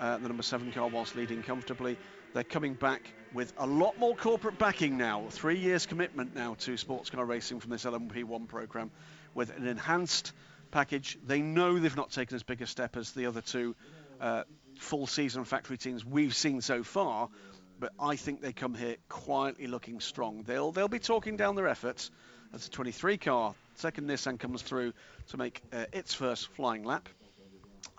[0.00, 1.98] Uh, the number seven car whilst leading comfortably.
[2.32, 5.26] They're coming back with a lot more corporate backing now.
[5.28, 8.90] Three years commitment now to sports car racing from this LMP1 program
[9.34, 10.32] with an enhanced
[10.74, 11.16] package.
[11.24, 13.76] They know they've not taken as big a step as the other two
[14.20, 14.42] uh,
[14.78, 17.30] full season factory teams we've seen so far.
[17.78, 20.42] But I think they come here quietly looking strong.
[20.42, 22.10] They'll they'll be talking down their efforts
[22.52, 24.92] as the 23 car second Nissan comes through
[25.28, 27.08] to make uh, its first flying lap.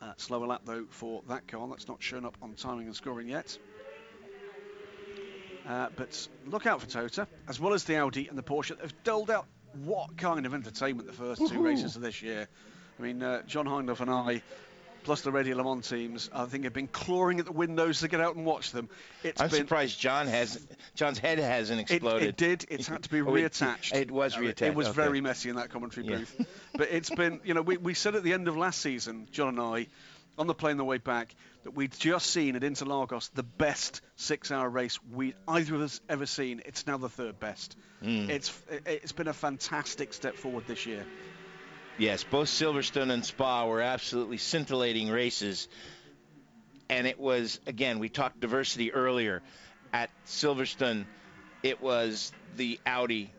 [0.02, 1.68] Uh, slower lap though for that car.
[1.70, 3.58] That's not shown up on timing and scoring yet.
[5.68, 8.78] Uh, but look out for Toyota, as well as the Audi and the Porsche.
[8.80, 9.48] They've doled out
[9.84, 12.48] what kind of entertainment the first two races of this year.
[13.00, 14.42] I mean, uh, John Hindhaugh and I,
[15.04, 18.08] plus the Radio Le Mans teams, I think have been clawing at the windows to
[18.08, 18.90] get out and watch them.
[19.24, 22.28] It's I'm been surprised John has John's head hasn't exploded.
[22.30, 22.66] it did.
[22.70, 23.94] It's had to be Oh, reattached.
[23.94, 24.62] It, was Uh, reattached.
[24.62, 24.96] It was okay.
[24.96, 26.18] very messy in that commentary Yeah.
[26.20, 26.48] booth.
[26.76, 29.50] but it's been, you know, we, we said at the end of last season, John
[29.50, 29.88] and I,
[30.38, 31.36] on the plane the way back,
[31.66, 36.28] that we'd just seen at Interlagos the best six-hour race we either of us ever
[36.28, 36.62] seen.
[36.64, 37.76] It's now the third best.
[38.02, 38.30] Hmm.
[38.30, 41.04] It's it, it's been a fantastic step forward this year.
[41.98, 45.68] Yes, both Silverstone and Spa were absolutely scintillating races.
[46.88, 49.42] And it was, again, we talked diversity earlier.
[49.92, 51.06] At Silverstone,
[51.64, 53.32] it was the Audi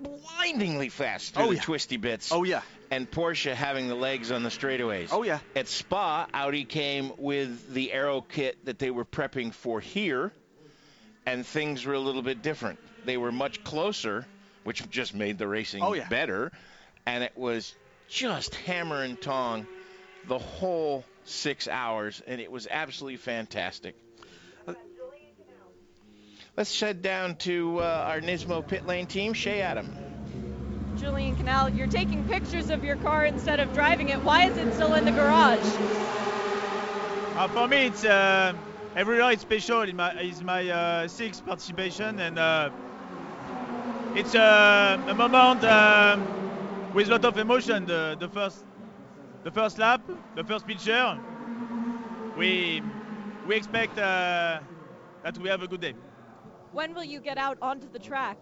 [0.00, 1.62] blindingly fast through Oh, the yeah.
[1.62, 2.30] twisty bits.
[2.30, 5.08] Oh yeah, And Porsche having the legs on the straightaways.
[5.10, 5.40] oh yeah.
[5.56, 10.32] At Spa, Audi came with the aero kit that they were prepping for here,
[11.26, 12.78] and things were a little bit different.
[13.04, 14.26] They were much closer,
[14.62, 16.08] which just made the racing Oh, yeah.
[16.08, 16.52] better,
[17.06, 17.74] and it was
[18.08, 19.66] just hammer and tong
[20.28, 23.96] the whole six hours, and it was absolutely fantastic.
[26.56, 29.92] Let's head down to uh, our Nismo pit lane team, Shea Adam.
[30.96, 34.22] Julien Canal, you're taking pictures of your car instead of driving it.
[34.22, 35.78] Why is it still in the garage?
[37.34, 38.52] Uh, for me, it's uh,
[38.96, 39.82] every ride special.
[39.82, 42.70] It's my, it's my uh, sixth participation, and uh,
[44.14, 46.26] it's uh, a moment um,
[46.92, 47.86] with a lot of emotion.
[47.86, 48.64] The, the first,
[49.44, 50.02] the first lap,
[50.34, 51.18] the first picture.
[52.36, 52.82] We
[53.46, 54.60] we expect uh,
[55.22, 55.94] that we have a good day.
[56.72, 58.38] When will you get out onto the track?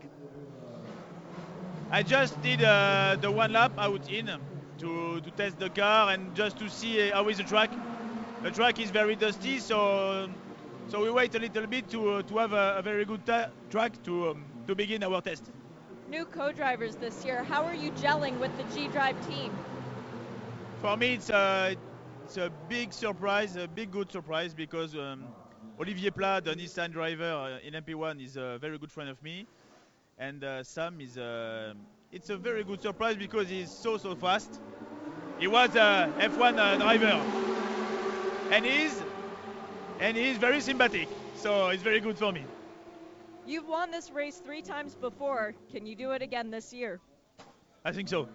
[1.92, 4.31] I just did uh, the one lap out in
[4.78, 7.70] to, to test the car and just to see how is the track.
[8.42, 10.26] The track is very dusty, so
[10.88, 13.20] so we wait a little bit to uh, to have a, a very good
[13.68, 15.50] track to um, to begin our test.
[16.09, 17.44] New co-drivers this year.
[17.44, 19.52] How are you gelling with the G-Drive team?
[20.81, 21.76] For me, it's a
[22.24, 25.24] it's a big surprise, a big good surprise because um,
[25.78, 29.46] Olivier Pla, the Nissan driver uh, in MP1, is a very good friend of me,
[30.18, 31.75] and uh, Sam is a
[32.11, 34.61] it's a very good surprise because he's so so fast.
[35.38, 37.20] He was a F1 uh, driver,
[38.51, 39.03] and he's
[40.01, 42.44] and he's very sympathetic, so it's very good for me.
[43.46, 45.55] You've won this race three times before.
[45.72, 47.01] Can you do it again this year?
[47.85, 48.29] I think so.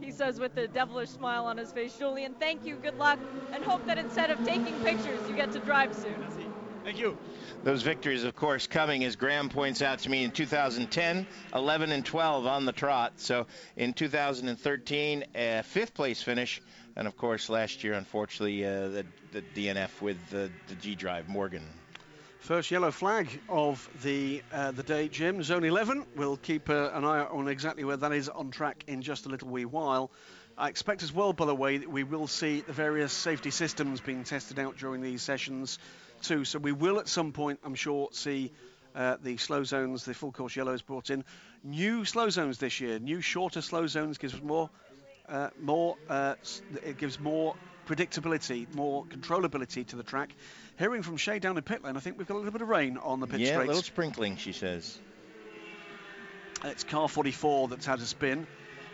[0.00, 1.96] he says with a devilish smile on his face.
[1.98, 3.18] Julien, thank you, good luck,
[3.52, 6.45] and hope that instead of taking pictures, you get to drive soon.
[6.86, 7.18] Thank you.
[7.64, 12.06] Those victories, of course, coming as Graham points out to me in 2010, 11 and
[12.06, 13.14] 12 on the trot.
[13.16, 16.62] So in 2013, a fifth place finish,
[16.94, 21.28] and of course last year, unfortunately, uh, the, the DNF with the, the G Drive
[21.28, 21.64] Morgan.
[22.38, 25.42] First yellow flag of the uh, the day, Jim.
[25.42, 26.06] Zone 11.
[26.14, 29.28] We'll keep uh, an eye on exactly where that is on track in just a
[29.28, 30.12] little wee while.
[30.56, 34.00] I expect as well, by the way, that we will see the various safety systems
[34.00, 35.80] being tested out during these sessions
[36.26, 36.44] too.
[36.44, 38.52] So we will at some point, I'm sure, see
[38.94, 41.24] uh, the slow zones, the full course yellows brought in.
[41.62, 42.98] New slow zones this year.
[42.98, 44.70] New shorter slow zones gives more,
[45.28, 45.96] uh, more.
[46.08, 46.34] Uh,
[46.84, 47.54] it gives more
[47.86, 50.34] predictability, more controllability to the track.
[50.78, 52.68] Hearing from Shea down in pit lane, I think we've got a little bit of
[52.68, 54.98] rain on the pit yeah, a little sprinkling, she says.
[56.64, 58.46] It's car 44 that's had a spin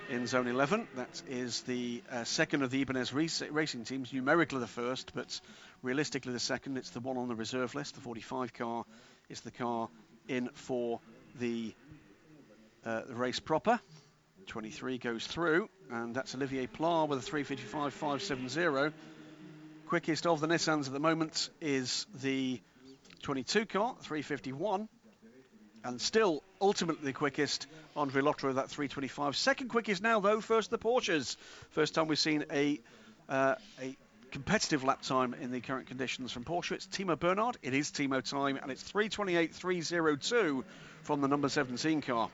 [0.09, 0.87] in zone 11.
[0.97, 5.41] That is the uh, second of the Ibanez racing teams, numerically the first, but
[5.83, 6.77] realistically the second.
[6.77, 7.95] It's the one on the reserve list.
[7.95, 8.85] The 45 car
[9.29, 9.89] is the car
[10.29, 11.01] in for
[11.39, 11.75] the,
[12.85, 13.81] uh, race proper.
[14.47, 18.93] 23 goes through, and that's Olivier Pla with a 355.570.
[19.87, 22.61] Quickest of the Nissans at the moment is the
[23.23, 24.89] 22 car, 351.
[25.85, 29.37] And still, ultimately the quickest, Andre Lotterer, that 325.
[29.37, 31.37] Second quickest now, though, first the Porsches.
[31.71, 32.81] First time we've seen a,
[33.29, 33.97] uh, a
[34.31, 36.73] competitive lap time in the current conditions from Porsche.
[36.73, 37.59] It's Timo Bernhard.
[37.63, 40.65] It is Timo time, and it's 328.302
[41.03, 42.31] from the number 17 car.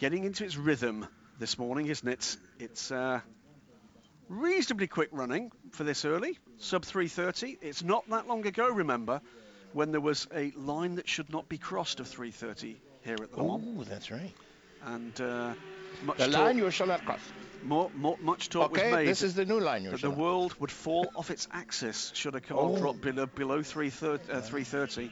[0.00, 1.06] Getting into its rhythm
[1.38, 2.36] this morning, isn't it?
[2.58, 3.20] It's uh,
[4.28, 7.58] reasonably quick running for this early, sub 330.
[7.60, 9.20] It's not that long ago, remember,
[9.72, 13.42] when there was a line that should not be crossed of 330 here at the
[13.42, 13.76] Le Mans.
[13.80, 14.32] Oh, that's right.
[14.84, 15.54] And uh,
[16.04, 17.20] much The talk, line you shall not cross.
[17.62, 20.10] more, more, much talk Okay, was made this is the new line you that shall
[20.10, 22.76] the not world would fall off its axis should a car Oh.
[22.78, 25.10] drop below, below 330, uh, 330.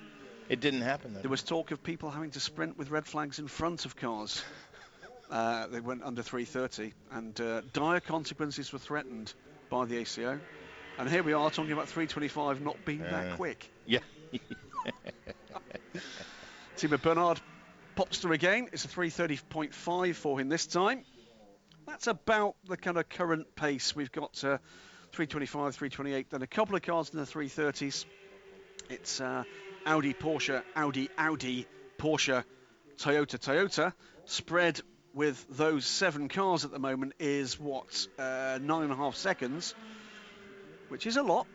[0.49, 1.21] It didn't happen, though.
[1.21, 4.43] There was talk of people having to sprint with red flags in front of cars.
[5.31, 9.33] Uh, they went under 330, and uh, dire consequences were threatened
[9.69, 10.41] by the ACO.
[10.99, 13.11] And here we are talking about 325 not being Uh.
[13.13, 13.71] that quick.
[13.87, 14.01] Yeah.
[16.77, 17.41] Timo Bernhard
[17.97, 18.69] pops through again.
[18.73, 21.05] It's a 330.5 for him this time.
[21.87, 23.97] That's about the kind of current pace.
[23.97, 24.59] We've got uh,
[25.13, 28.05] 325, 328, then a couple of cars in the 330s.
[28.89, 29.45] It's uh,
[29.85, 31.67] Audi, Porsche, Audi, Audi,
[31.99, 32.45] Porsche,
[32.97, 33.93] Toyota, Toyota.
[34.27, 34.81] Spread
[35.13, 39.75] with those seven cars at the moment is what uh, nine and a half seconds,
[40.89, 41.47] which is a lot.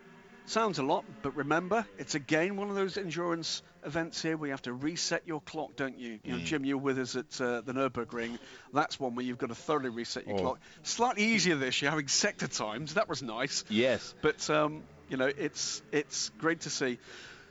[0.47, 4.53] Sounds a lot, but remember, it's again one of those endurance events here where you
[4.53, 6.19] have to reset your clock, don't you?
[6.23, 8.37] You know, Jim, you're with us at uh, the Nürburgring.
[8.71, 10.41] That's one where you've got to thoroughly reset your Oh.
[10.41, 10.59] clock.
[10.83, 12.93] Slightly easier this year, having sector times.
[12.93, 13.63] That was nice.
[13.69, 14.13] Yes.
[14.21, 16.99] But um, you know, it's it's great to see.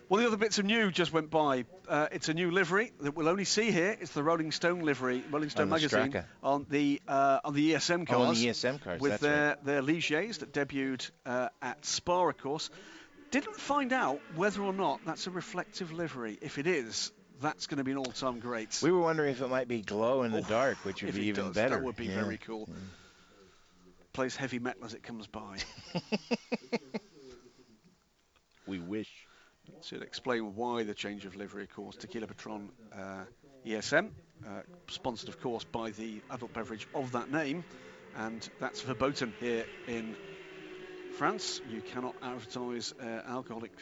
[0.09, 1.65] One of the other bits of new just went by.
[1.89, 3.97] Uh, it's a new livery that we'll only see here.
[3.99, 6.25] It's the Rolling Stone livery, Rolling Stone On magazine Straka.
[6.43, 9.65] on the uh, on the ESM Oh, on the ESM cars, with that's their right.
[9.65, 12.71] their Ligiers that debuted uh, at Spa, of course.
[13.31, 16.39] Didn't find out whether or not that's a reflective livery.
[16.41, 18.79] If it is, that's going to be an all-time great.
[18.83, 21.15] We were wondering if it might be glow in the Oh, dark, which would if
[21.17, 21.77] be it even does, better.
[21.77, 22.23] That would be Yeah.
[22.23, 22.69] very cool.
[24.13, 25.59] Plays heavy metal as it comes by.
[28.67, 29.11] We wish.
[29.85, 31.97] Should explain why the change of livery, of course.
[31.97, 33.25] Tequila Patron uh,
[33.67, 34.11] ESM,
[34.47, 34.49] uh,
[34.89, 37.65] sponsored, of course, by the adult beverage of that name,
[38.17, 40.17] and that's verboten here in
[41.19, 41.61] France.
[41.71, 43.73] You cannot advertise uh, alcoholic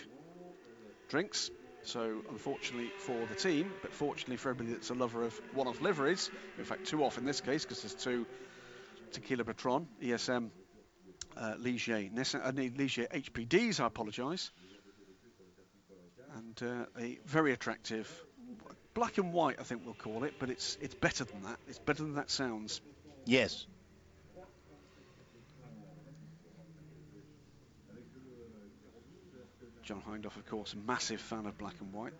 [1.09, 1.51] drinks.
[1.85, 6.31] So, unfortunately for the team, but fortunately for everybody that's a lover of one-off liveries,
[6.57, 8.25] in fact, two off in this case because there's two
[9.11, 10.51] Tequila Patron ESM
[11.37, 13.81] uh, Ligier, Nissan, uh, Ligier HPDs.
[13.81, 14.53] I apologise
[16.43, 18.09] and uh, a very attractive
[18.95, 21.59] black and white, I think we'll call it, but it's it's better than that.
[21.69, 22.81] It's better than that sounds.
[23.25, 23.67] Yes.
[29.83, 32.13] John Hindhaugh, of course, massive fan of black and white.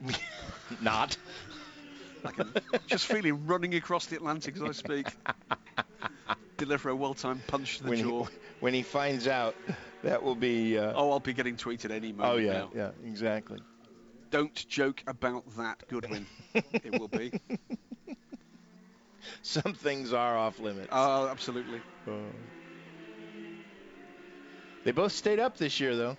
[0.80, 1.16] Not.
[2.24, 2.52] I can
[2.86, 5.06] just feel him running across the Atlantic as I speak.
[6.56, 8.24] Deliver a well-timed punch to the when jaw.
[8.24, 9.54] he, when he finds out,
[10.02, 10.78] that will be.
[10.78, 12.70] Uh, Oh, I'll be getting tweeted any moment oh yeah, now.
[12.74, 13.58] yeah, exactly.
[14.30, 16.26] Don't joke about that, Goodwin.
[16.54, 17.32] it will be.
[19.42, 20.88] Some things are off limits.
[20.90, 21.80] Oh, absolutely.
[22.08, 22.12] Uh,
[24.84, 26.16] they both stayed up this year, though.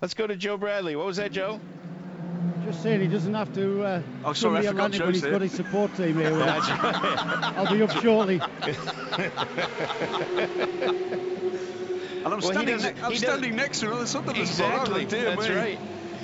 [0.00, 0.94] Let's go to Joe Bradley.
[0.96, 1.58] What was that, Joe?
[2.60, 5.08] Joe Just saying he doesn't have to uh, Oh, sorry, I swim forgot Atlantic when
[5.14, 5.40] Joe's he's got here.
[5.40, 7.56] his support team here with That's right.
[7.56, 8.40] I'll be up shortly.
[12.24, 15.02] And I'm Well, standing, ne- I'm standing next to another Sunderland Exactly.
[15.02, 15.16] supporter.
[15.24, 15.54] Dear That's me.
[15.54, 15.78] right.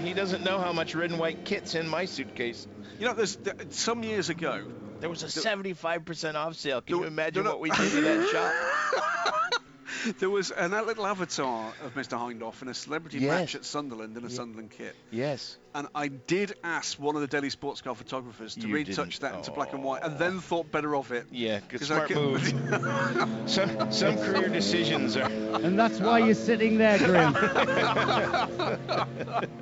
[0.05, 2.67] He doesn't know how much red and white kit's in my suitcase.
[2.99, 4.65] You know, there's th- some years ago,
[5.01, 6.81] There was a 75% off sale.
[6.83, 10.13] Can you imagine what we did in that shop?
[10.19, 12.19] there was an, a little avatar of Mr.
[12.19, 13.29] Hindhaugh in a celebrity Yes.
[13.31, 14.95] match at Sunderland in a Sunderland kit.
[15.11, 15.57] Yes.
[15.77, 19.21] And I did ask one of the Daily Sports Car photographers to You retouch didn't.
[19.21, 21.27] that into black and white, and then thought better of it.
[21.31, 23.43] Yeah, good 'Cause I smart could- move.
[23.51, 25.31] some some career decisions are.
[25.31, 27.35] And that's why you're sitting there, Graham.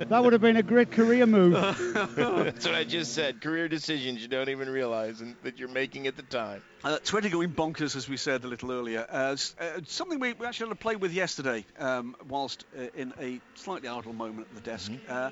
[0.08, 1.54] that would have been a great career move.
[2.14, 3.40] That's what I just said.
[3.40, 6.62] Career decisions you don't even realize and that you're making at the time.
[6.84, 9.04] Uh, Twitter going bonkers, as we said a little earlier.
[9.10, 13.12] Uh, uh, something we, we actually had to play with yesterday, um, whilst uh, in
[13.20, 15.30] a slightly idle moment at the desk, uh,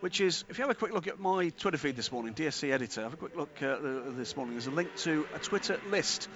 [0.00, 2.72] which is if you have a quick look at my Twitter feed this morning, DSC
[2.72, 3.76] editor, have a quick look uh,
[4.16, 4.54] this morning.
[4.54, 6.28] There's a link to a Twitter list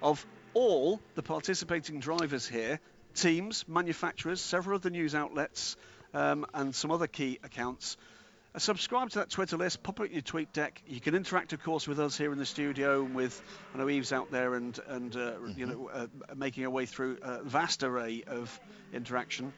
[0.00, 2.80] of all the participating drivers here,
[3.14, 5.76] teams, manufacturers, several of the news outlets,
[6.14, 7.96] um, and some other key accounts.
[8.54, 10.82] Uh, subscribe to that Twitter list, pop it in your tweet deck.
[10.86, 13.40] You can interact, of course, with us here in the studio and with,
[13.74, 16.06] I know Eve's out there and, and uh, you know, uh,
[16.36, 18.58] making her way through a vast array of
[18.92, 19.52] interaction.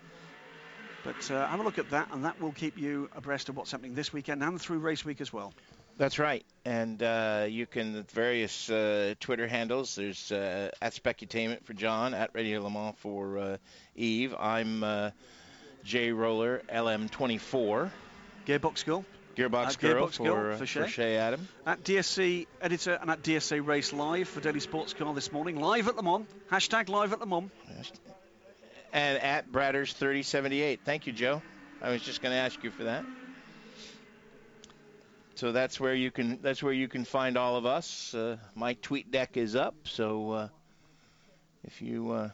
[1.05, 3.71] But uh, have a look at that, and that will keep you abreast of what's
[3.71, 5.53] happening this weekend and through race week as well.
[5.97, 6.45] That's right.
[6.65, 12.31] And uh, you can, various uh, Twitter handles, there's uh, at Specutainment for John, at
[12.33, 13.57] Radio Le Mans for uh,
[13.95, 14.35] Eve.
[14.39, 15.11] I'm uh,
[15.85, 17.91] J Roller LM24,
[18.47, 19.05] Gearbox Girl
[19.37, 21.49] Gearbox Girl Gearbox for, Girl uh, for for Adam.
[21.67, 25.61] at DSC editor and at DSC Race Live for Daily Sports Car this morning.
[25.61, 26.27] Live at Le Mans.
[26.51, 27.51] Hashtag live at Le Mans.
[28.95, 30.79] And at Bradders3078.
[30.85, 31.43] Thank you, Joe.
[31.83, 33.05] I was just going to ask you for that.
[35.35, 38.15] So that's where you can that's where you can find all of us.
[38.15, 40.49] Uh, my tweet deck is up, so uh,
[41.65, 42.31] if you uh,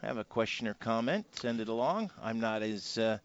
[0.00, 2.12] have a question or comment, send it along.
[2.22, 3.18] I'm not as uh,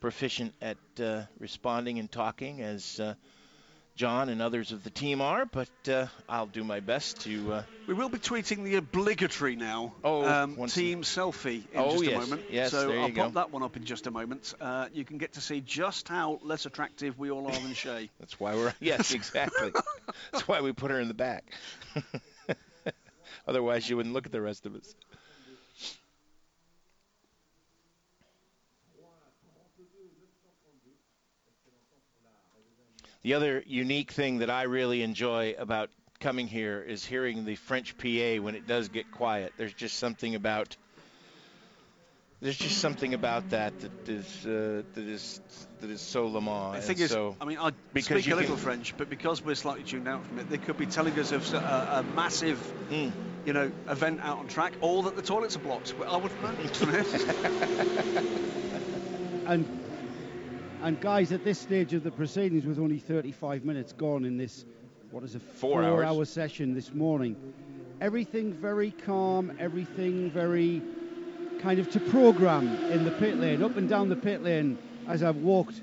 [0.00, 3.14] proficient at uh, responding and talking as uh,
[3.98, 7.52] John and others of the team are, but uh, I'll do my best to.
[7.54, 12.12] Uh, We will be tweeting the obligatory now Oh, um, team selfie in Oh, just
[12.12, 12.42] a moment.
[12.48, 13.24] Yes, so I'll go.
[13.24, 14.54] pop that one up in just a moment.
[14.60, 18.08] Uh, you can get to see just how less attractive we all are than Shea.
[18.20, 19.72] That's why we're yes, exactly.
[20.30, 21.52] That's why we put her in the back.
[23.48, 24.94] Otherwise, you wouldn't look at the rest of us.
[33.22, 35.90] The other unique thing that I really enjoy about
[36.20, 39.52] coming here is hearing the French PA when it does get quiet.
[39.56, 40.76] There's just something about
[42.40, 45.40] there's just something about that that is uh, that is
[45.80, 46.72] that is so Le Mans.
[46.72, 49.10] The and thing is, so, I mean, I because speak a little can- French, but
[49.10, 52.58] because we're slightly tuned out from it, they could be telling us of a massive,
[52.90, 53.10] Mm.
[53.44, 55.94] you know, event out on track, or that the toilets are blocked.
[55.98, 56.54] Well, I wouldn't know.
[59.46, 59.66] And
[60.82, 64.64] and guys, at this stage of the proceedings, with only 35 minutes gone in this,
[65.10, 66.06] what is a Four hours.
[66.06, 67.36] hour session this morning,
[68.00, 70.82] everything very calm, everything very
[71.60, 75.22] kind of to program in the pit lane, up and down the pit lane as
[75.22, 75.80] I've walked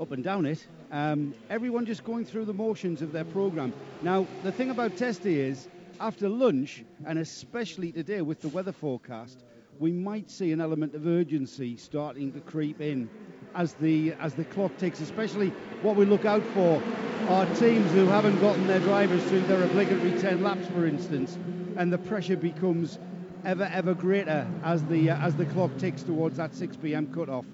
[0.00, 0.66] up and down it.
[0.90, 3.72] Um, everyone just going through the motions of their program.
[4.02, 5.68] Now, the thing about Testy is,
[6.00, 9.44] after lunch, and especially today with the weather forecast,
[9.78, 13.08] we might see an element of urgency starting to creep in
[13.54, 15.00] as the as the clock ticks.
[15.00, 15.48] Especially
[15.82, 16.82] what we look out for
[17.28, 21.38] are teams who haven't gotten their drivers through their obligatory 10 laps, for instance,
[21.76, 22.98] and the pressure becomes
[23.44, 27.06] ever ever greater as the uh, as the clock ticks towards that 6 p.m.
[27.14, 27.44] cutoff.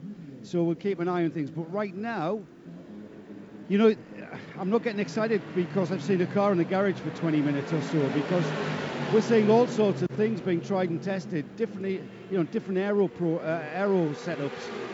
[0.42, 1.50] So we'll keep an eye on things.
[1.50, 2.40] But right now,
[3.68, 3.94] you know,
[4.58, 7.72] I'm not getting excited because I've seen a car in the garage for 20 minutes
[7.72, 8.44] or so because
[9.12, 12.02] we're seeing all sorts of things being tried and tested, different, you
[12.36, 14.50] know, different aero pro, uh, aero setups,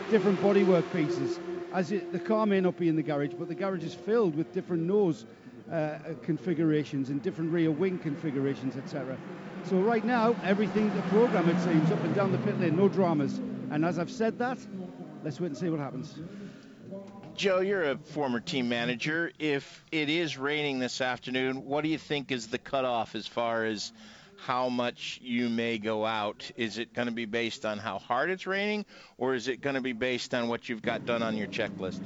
[0.09, 1.39] different bodywork pieces.
[1.73, 4.35] As it, the car may not be in the garage, but the garage is filled
[4.35, 5.25] with different nose
[5.71, 9.17] uh, configurations and different rear wing configurations, etc.
[9.63, 12.87] So right now, everything the program it seems up and down the pit lane, no
[12.87, 13.39] dramas.
[13.71, 14.59] And as I've said that,
[15.23, 16.19] let's wait and see what happens.
[17.35, 19.29] Joe, you're a former team manager.
[19.39, 23.65] If it is raining this afternoon, what do you think is the cutoff as far
[23.65, 23.91] as
[24.37, 26.49] how much you may go out?
[26.55, 28.85] Is it going to be based on how hard it's raining,
[29.17, 31.99] or is it going to be based on what you've got done on your checklist?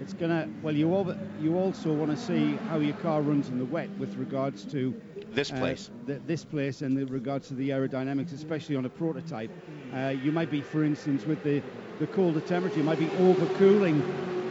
[0.00, 0.48] It's gonna.
[0.62, 3.90] Well, you al- you also want to see how your car runs in the wet
[3.98, 4.94] with regards to
[5.32, 5.90] This uh, place.
[6.06, 9.50] th- this place, and with regards to the aerodynamics, especially on a prototype.
[9.94, 11.62] Uh, you might be, for instance, with the
[11.98, 14.02] the colder temperature, you might be overcooling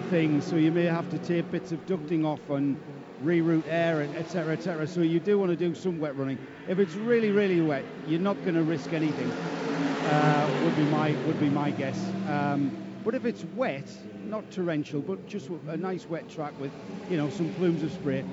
[0.10, 2.78] things, so you may have to take bits of ducting off and
[3.24, 4.88] reroute air, and etc., etc.
[4.88, 6.38] So you do want to do some wet running.
[6.68, 9.30] If it's really, really wet, you're not going to risk anything.
[9.30, 12.00] Uh, would be my would be my guess.
[12.28, 12.72] Um,
[13.04, 13.90] but if it's wet,
[14.30, 16.72] not torrential, but just a nice wet track with,
[17.10, 18.24] you know, some plumes of spray,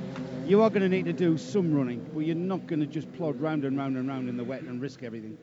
[0.47, 3.13] you are going to need to do some running, but you're not going to just
[3.15, 5.37] plod round and round and round in the wet and risk everything.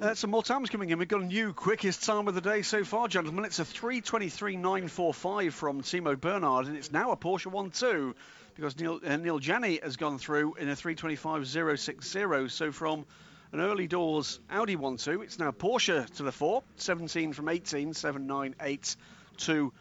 [0.00, 0.98] Uh, some more times coming in.
[0.98, 3.44] We've got a new quickest time of the day so far, gentlemen.
[3.44, 8.14] It's a 3:23.945 from Timo Bernhard, and it's now a Porsche 1-2
[8.54, 12.50] because Neil, uh, Neel Jani has gone through in a 3:25.060.
[12.50, 13.04] So from
[13.52, 18.26] an early doors Audi 1-2, it's now Porsche to the 4, 17 from 18, 7,
[18.26, 18.96] 9, 8
[19.38, 19.72] to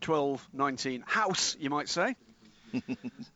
[0.00, 1.04] 12, 19.
[1.06, 2.14] House, you might say.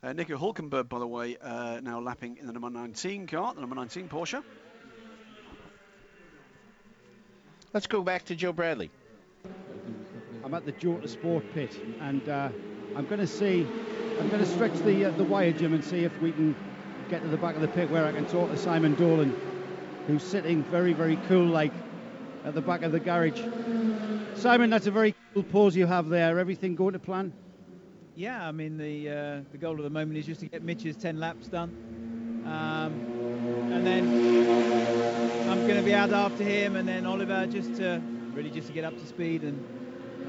[0.03, 3.61] uh, Nico Hulkenberg, by the way, uh, now lapping in the number 19 car, the
[3.61, 4.43] number 19 Porsche.
[7.73, 8.91] Let's go back to Joe Bradley.
[10.43, 12.49] I'm at the Jota Sport pit, and uh,
[12.95, 13.65] I'm going to see,
[14.19, 16.55] I'm going to stretch the uh, the wire, Jim, and see if we can
[17.09, 19.33] get to the back of the pit where I can talk to Simon Dolan,
[20.11, 21.71] who's sitting very, very cool, like
[22.43, 23.41] at the back of the garage.
[24.35, 26.37] Simon, that's a very cool pose you have there.
[26.37, 27.31] Everything going to plan?
[28.15, 30.97] Yeah, I mean the uh, the goal at the moment is just to get Mitch's
[30.97, 31.69] 10 laps done,
[32.45, 32.91] um,
[33.71, 34.05] and then
[35.49, 38.01] I'm going to be out after him, and then Oliver just to
[38.33, 39.65] really just to get up to speed and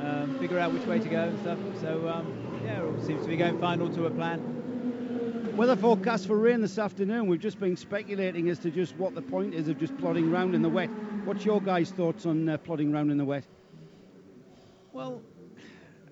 [0.01, 1.59] um, figure out which way to go and stuff.
[1.81, 4.62] So um, yeah, it all seems to be going fine, all to a plan.
[5.57, 7.27] Weather forecast for rain this afternoon.
[7.27, 10.55] We've just been speculating as to just what the point is of just plodding round
[10.55, 10.89] in the wet.
[11.27, 13.45] What's your guys' thoughts on uh, plodding round in the wet?
[14.95, 15.21] Well,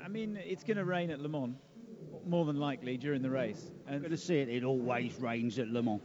[0.05, 1.57] I mean, it's going to rain at Le Mans,
[2.27, 3.71] more than likely during the race.
[3.87, 6.03] And I'm going to say it, it always rains at Le Mans.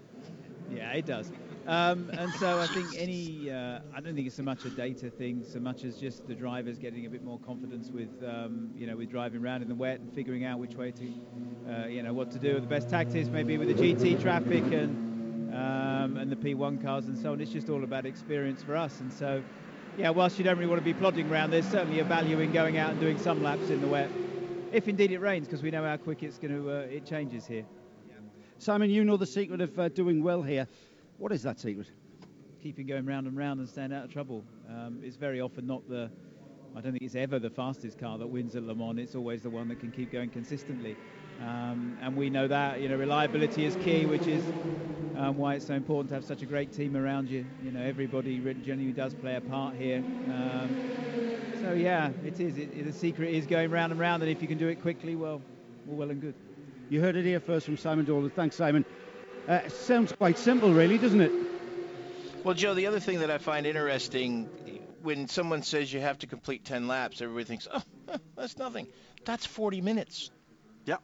[0.74, 1.30] Yeah, it does.
[1.68, 5.10] Um, and so I think any, uh, I don't think it's so much a data
[5.10, 8.86] thing, so much as just the drivers getting a bit more confidence with, um, you
[8.86, 11.12] know, with driving around in the wet and figuring out which way to,
[11.68, 15.06] uh, you know, what to do the best tactics, maybe with the GT traffic and
[15.56, 17.42] um, and the P1 cars and so on.
[17.42, 19.00] It's just all about experience for us.
[19.00, 19.42] And so,
[19.98, 22.52] yeah, whilst you don't really want to be plodding around, there's certainly a value in
[22.52, 24.10] going out and doing some laps in the wet,
[24.72, 27.48] if indeed it rains, because we know how quick it's going to uh, it changes
[27.48, 27.66] here.
[28.58, 30.68] Simon, you know the secret of uh, doing well here.
[31.18, 31.88] What is that secret?
[32.62, 34.44] Keeping going round and round and staying out of trouble.
[34.70, 36.10] Um, it's very often not the,
[36.76, 39.00] I don't think it's ever the fastest car that wins at Le Mans.
[39.00, 40.98] It's always the one that can keep going consistently.
[41.42, 44.44] Um, and we know that, you know, reliability is key, which is
[45.18, 47.46] um, why it's so important to have such a great team around you.
[47.64, 50.00] You know, everybody genuinely does play a part here.
[50.28, 50.76] Um,
[51.62, 52.58] so yeah, it is.
[52.58, 54.82] It, it, the secret is going round and round, and if you can do it
[54.82, 55.42] quickly, well,
[55.90, 56.36] all well and good.
[56.90, 58.30] You heard it here first from Simon Dolan.
[58.30, 58.86] Thanks, Simon.
[59.48, 61.32] Uh, sounds quite simple, really, doesn't it?
[62.44, 64.50] Well, Joe, the other thing that I find interesting
[65.04, 67.82] when someone says you have to complete 10 laps, everybody thinks, oh,
[68.36, 68.88] that's nothing.
[69.24, 70.32] That's 40 minutes.
[70.86, 70.98] Yeah,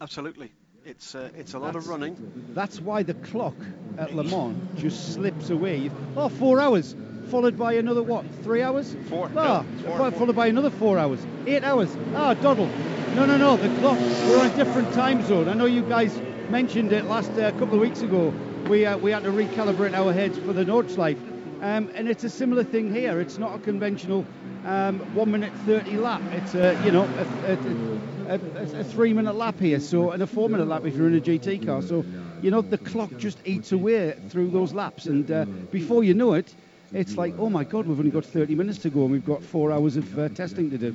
[0.00, 0.52] absolutely.
[0.84, 2.50] It's uh, it's a lot that's, of running.
[2.52, 3.54] That's why the clock
[3.96, 5.90] at Le Mans just slips away.
[6.14, 6.94] Oh, four hours,
[7.30, 8.26] followed by another what?
[8.42, 8.94] Three hours?
[9.08, 9.30] Four.
[9.34, 10.32] Ah, no, four, followed four.
[10.34, 11.24] by another four hours.
[11.46, 11.96] Eight hours.
[12.14, 12.68] Ah, doddle.
[13.14, 13.56] No, no, no.
[13.56, 13.98] The clock.
[13.98, 15.48] We're on a different time zone.
[15.48, 16.14] I know you guys
[16.50, 18.32] mentioned it last uh, couple of weeks ago.
[18.68, 21.18] We uh, we had to recalibrate our heads for the Nordschleife,
[21.62, 23.20] um, and it's a similar thing here.
[23.20, 24.24] It's not a conventional
[24.64, 26.22] um, one minute thirty lap.
[26.32, 29.80] It's a you know a, a, a, a, three minute lap here.
[29.80, 31.82] So and a four minute lap if you're in a GT car.
[31.82, 32.04] So
[32.42, 36.34] you know the clock just eats away through those laps, and uh, before you know
[36.34, 36.54] it.
[36.92, 39.42] It's like, oh my God, we've only got 30 minutes to go and we've got
[39.42, 40.94] four hours of uh, testing to do.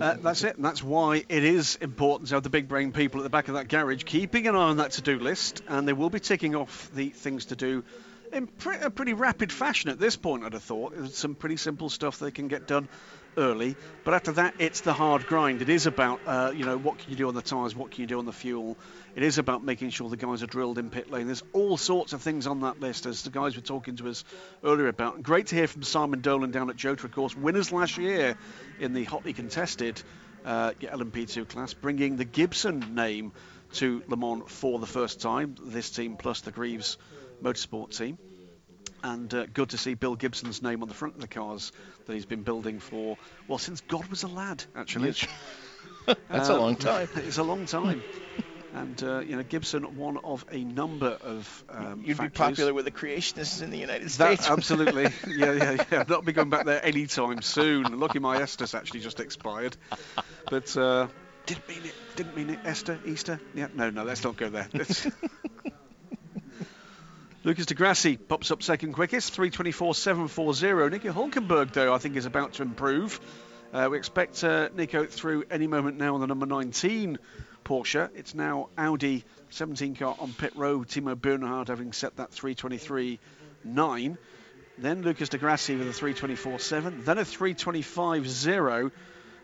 [0.00, 3.20] Uh, that's it, and that's why it is important to have the big brain people
[3.20, 5.92] at the back of that garage keeping an eye on that to-do list, and they
[5.92, 7.82] will be ticking off the things to do
[8.32, 10.44] in pre- a pretty rapid fashion at this point.
[10.44, 12.88] I'd have thought There's some pretty simple stuff they can get done
[13.36, 15.62] early, but after that, it's the hard grind.
[15.62, 18.02] It is about, uh, you know, what can you do on the tyres, what can
[18.02, 18.76] you do on the fuel.
[19.14, 21.26] It is about making sure the guys are drilled in pit lane.
[21.26, 24.24] There's all sorts of things on that list, as the guys were talking to us
[24.62, 25.22] earlier about.
[25.22, 28.36] Great to hear from Simon Dolan down at Jota, of course, winners last year
[28.80, 30.02] in the hotly contested
[30.44, 33.32] uh, LMP2 class, bringing the Gibson name
[33.74, 35.56] to Le Mans for the first time.
[35.62, 36.98] This team plus the Greaves
[37.42, 38.18] Motorsport team
[39.04, 41.72] and uh, good to see Bill Gibson's name on the front of the cars
[42.06, 45.14] that he's been building for, well, since God was a lad, actually.
[46.06, 47.08] That's a long time.
[47.16, 48.02] It's a long time.
[48.72, 51.64] and, uh, you know, Gibson, one of a number of.
[51.68, 52.30] Um, You'd factories.
[52.30, 54.48] be popular with the creationists in the United States.
[54.48, 55.04] That, absolutely.
[55.28, 56.04] yeah, yeah, yeah.
[56.08, 58.00] Not be going back there anytime soon.
[58.00, 59.76] Lucky my Estes actually just expired.
[60.48, 60.74] But.
[60.76, 61.08] Uh,
[61.44, 61.94] didn't mean it.
[62.16, 62.58] Didn't mean it.
[62.64, 63.38] Esther, Easter.
[63.54, 63.68] Yeah.
[63.74, 64.02] No, no.
[64.02, 64.66] Let's not go there.
[67.46, 70.90] Lucas di Grassi pops up second quickest, 324.740.
[70.92, 73.20] Nico Hulkenberg, though, I think is about to improve.
[73.70, 77.18] Uh, we expect uh, Nico through any moment now on the number 19
[77.62, 78.08] Porsche.
[78.14, 80.88] It's now Audi 17 car on pit road.
[80.88, 84.16] Timo Bernhard having set that 323.9.
[84.78, 87.04] Then Lucas Di Grassi with a 324.7.
[87.04, 88.90] Then a 325.0.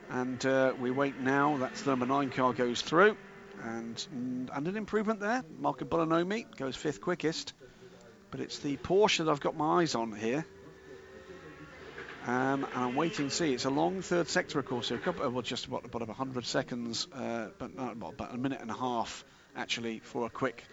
[0.08, 1.58] And uh, we wait now.
[1.58, 3.18] That's the number 9 car goes through.
[3.62, 5.44] And, and an improvement there.
[5.58, 7.52] Marco Bonanomi goes fifth quickest.
[8.30, 10.46] But it's the Porsche that I've got my eyes on here.
[12.26, 13.54] Um, and I'm waiting to see.
[13.54, 16.44] It's a long third sector, of course, so a couple, well, just about, about 100
[16.44, 19.24] seconds, uh, but not, well, about a minute and a half
[19.56, 20.64] actually for a quick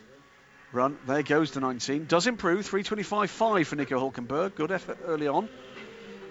[0.74, 0.97] run.
[1.08, 2.05] There goes the 19.
[2.05, 4.55] Does improve 325.5 for Nico Hulkenberg.
[4.55, 5.47] Good effort early on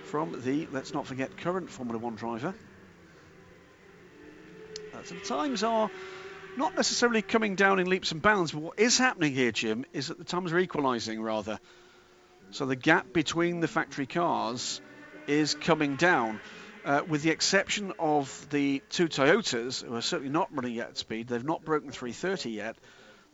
[0.04, 2.54] from the, let's not forget, current Formula One driver.
[4.94, 5.90] Uh, so the times are
[6.56, 10.08] not necessarily coming down in leaps and bounds, but what is happening here, Jim, is
[10.08, 11.58] that the times are equalising rather.
[12.50, 14.80] So the gap between the factory cars
[15.26, 16.40] is coming down.
[16.84, 20.96] Uh, with the exception of the two Toyotas, who are certainly not running yet at
[20.96, 22.76] speed, they've not broken 330 yet.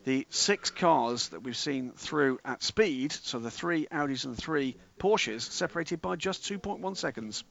[0.05, 4.75] The six cars that we've seen through at speed, so the three Audis and three
[4.99, 7.43] Porsches, separated by just 2.1 seconds.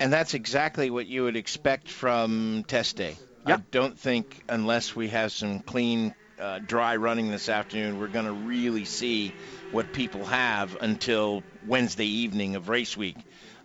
[0.00, 3.16] And that's exactly what you would expect from test day.
[3.46, 3.58] Yep.
[3.58, 8.26] I don't think, unless we have some clean, uh, dry running this afternoon, we're going
[8.26, 9.32] to really see
[9.72, 13.16] what people have until Wednesday evening of race week.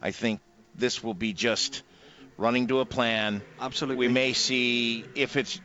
[0.01, 0.39] I think
[0.75, 1.83] this will be just
[2.37, 3.41] running to a plan.
[3.59, 4.07] Absolutely.
[4.07, 5.59] We may see if it's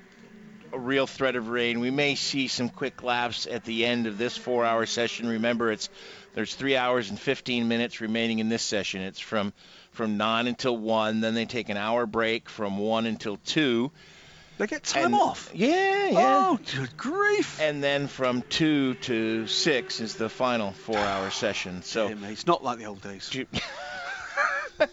[0.72, 1.80] a real threat of rain.
[1.80, 5.28] We may see some quick laps at the end of this four-hour session.
[5.28, 5.88] Remember, it's
[6.34, 9.02] there's three hours and 15 minutes remaining in this session.
[9.02, 9.52] It's from
[10.01, 11.20] from nine until one.
[11.20, 13.90] Then they take an hour break from one until two.
[14.57, 15.51] They get time And- off.
[15.53, 16.48] Yeah, yeah.
[16.48, 17.61] Oh, good grief.
[17.61, 21.82] And then from two to six is the final four-hour session.
[21.82, 23.30] So Yeah, mate, it's not like the old days.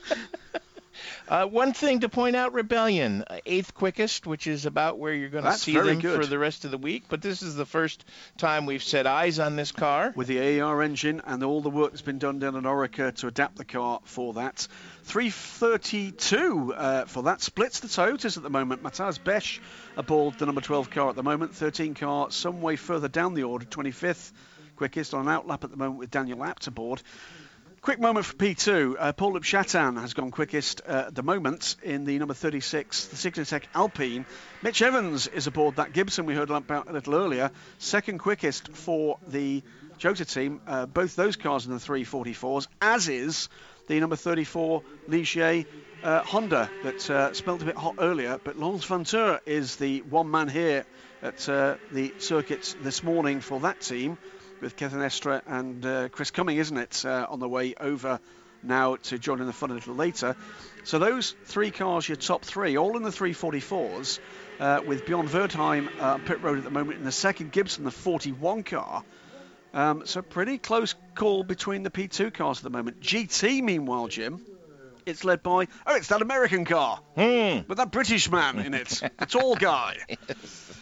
[1.28, 5.30] Uh, one thing to point out, Rebellion, uh, eighth quickest, which is about where you're
[5.30, 6.22] going to see them good.
[6.22, 7.04] for the rest of the week.
[7.10, 8.06] But this is the first
[8.38, 10.14] time we've set eyes on this car.
[10.16, 13.28] with the AER engine and all the work that's been done down at Oreca to
[13.28, 14.68] adapt the car for that.
[15.04, 17.42] 332 uh, for that.
[17.42, 18.82] Splits the Toyotas at the moment.
[18.82, 19.60] Mathias Beche
[19.98, 21.54] aboard the number 12 car at the moment.
[21.54, 23.66] 13 car some way further down the order.
[23.66, 24.32] 25th
[24.78, 27.02] quickest on an outlap at the moment with Daniel Abt aboard.
[27.82, 28.96] Quick moment for P2.
[28.98, 33.16] Uh, Paul-Loup Chatin has gone quickest uh, at the moment in the number 36, the
[33.16, 34.26] Signatech Alpine.
[34.62, 37.52] Mitch Evans is aboard that Gibson we heard about a little earlier.
[37.78, 39.64] Second quickest for the
[40.00, 40.60] Jota team.
[40.68, 43.48] Uh, both those cars in the 344s, as is
[43.88, 45.66] the number 34 Ligier
[46.04, 48.40] uh, Honda that uh, smelt a bit hot earlier.
[48.44, 50.86] But Laurens Vanthoor is the one man here
[51.22, 54.18] at uh, the circuits this morning for that team
[54.62, 58.20] with Kevin Estre and uh, Chris Cumming, isn't it, uh, on the way over
[58.64, 60.36] now to join in the fun a little later.
[60.84, 64.20] So those three cars, your top three, all in the 344s,
[64.60, 67.84] uh, with Björn Wirdheim uh, on pit road at the moment in the second Gibson,
[67.84, 69.04] the 41 car.
[69.74, 73.02] Um, so pretty close call between the P2 cars at the moment.
[73.02, 74.42] GT, meanwhile, Jim,
[75.06, 77.60] it's led by oh, it's that American car Hmm.
[77.68, 78.88] with that British man in it,
[79.20, 79.98] the tall guy,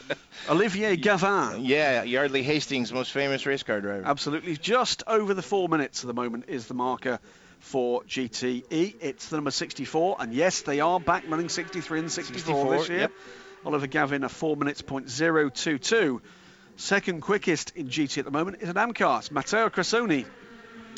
[0.49, 1.65] Oliver Gavin.
[1.65, 4.03] Yeah, Yardley Hastings' most famous race car driver.
[4.05, 4.55] Absolutely.
[4.57, 7.19] Just over the four minutes at the moment is the marker
[7.59, 8.95] for GTE.
[8.99, 12.89] It's the number 64, and yes, they are back running 63 and 64, 64, this
[12.89, 12.99] year.
[12.99, 13.11] yep.
[13.65, 16.21] Oliver Gavin, a four minutes point zero two two.
[16.77, 19.19] Second quickest in GT at the moment is an Amcar.
[19.19, 20.25] It's Matteo Cressoni.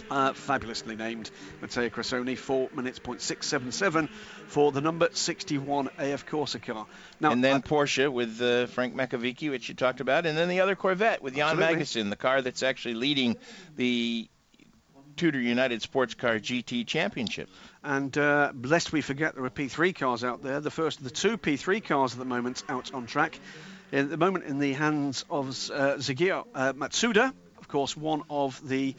[0.10, 1.30] Uh, fabulously named
[1.62, 4.08] Matteo Cressoni, 4 minutes point six seven seven
[4.48, 6.86] for the number 61 AF Corse car.
[7.20, 10.48] Now, and then uh, Porsche with uh, Frank Makowiecki, which you talked about, and then
[10.48, 11.84] the other Corvette with Jan Absolutely.
[11.84, 13.36] Magnussen, the car that's actually leading
[13.76, 14.30] the
[15.18, 17.50] Tudor United Sports Car GT Championship.
[17.84, 20.60] And uh, lest we forget, there are P3 cars out there.
[20.60, 23.40] The first of the two P3 cars at the moment out on track.
[23.92, 28.66] At the moment, in the hands of uh, Tsugio uh, Matsuda, of course, one of
[28.68, 28.96] the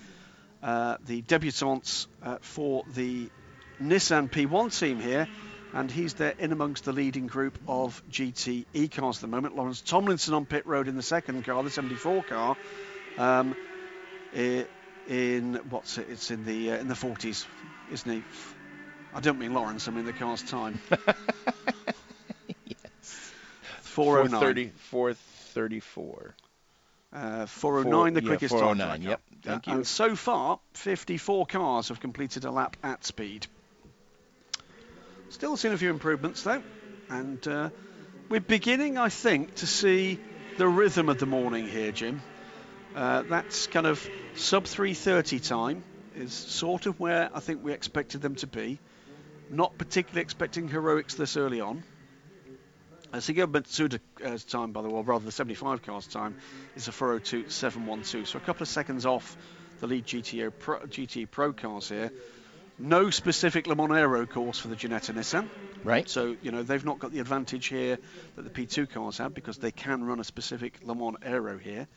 [0.62, 3.28] uh, the debutants uh, for the
[3.80, 5.28] Nissan P1 team here.
[5.74, 9.54] And he's there in amongst the leading group of GTE cars at the moment.
[9.54, 12.56] Lawrence Tomlinson on pit road in the second car, the 74 car.
[13.18, 13.54] Um,
[15.08, 16.06] in what's it?
[16.10, 17.46] It's in the uh, in the 40s,
[17.92, 18.22] isn't he?
[19.14, 19.88] I don't mean Lawrence.
[19.88, 20.80] I mean the car's time.
[23.82, 24.30] 409.
[24.40, 26.34] 430, 434.
[27.12, 28.60] Uh, 409, the Four- yeah, quickest time.
[28.60, 29.20] 409, track yep.
[29.42, 29.76] Thank Uh, you.
[29.78, 33.46] And so far, 54 cars have completed a lap at speed.
[35.30, 36.62] Still seen a few improvements though,
[37.08, 37.70] and uh,
[38.28, 40.18] we're beginning, I think, to see
[40.56, 42.22] the rhythm of the morning here, Jim.
[42.94, 45.84] Uh, that's kind of sub 3:30 time
[46.16, 48.78] is sort of where I think we expected them to be.
[49.50, 51.84] Not particularly expecting heroics this early on.
[53.12, 56.36] Uh, Tsugio Matsuda's time, by the way, or rather the 75 car's time,
[56.76, 58.26] is a 402.712.
[58.26, 59.36] So a couple of seconds off
[59.80, 62.12] the lead GTO Pro, GT Pro cars here.
[62.78, 65.48] No specific Le Mans Aero course for the Ginetta Nissan.
[65.82, 66.08] Right.
[66.08, 67.98] So, you know, they've not got the advantage here
[68.36, 71.88] that the P2 cars have because they can run a specific Le Mans Aero here.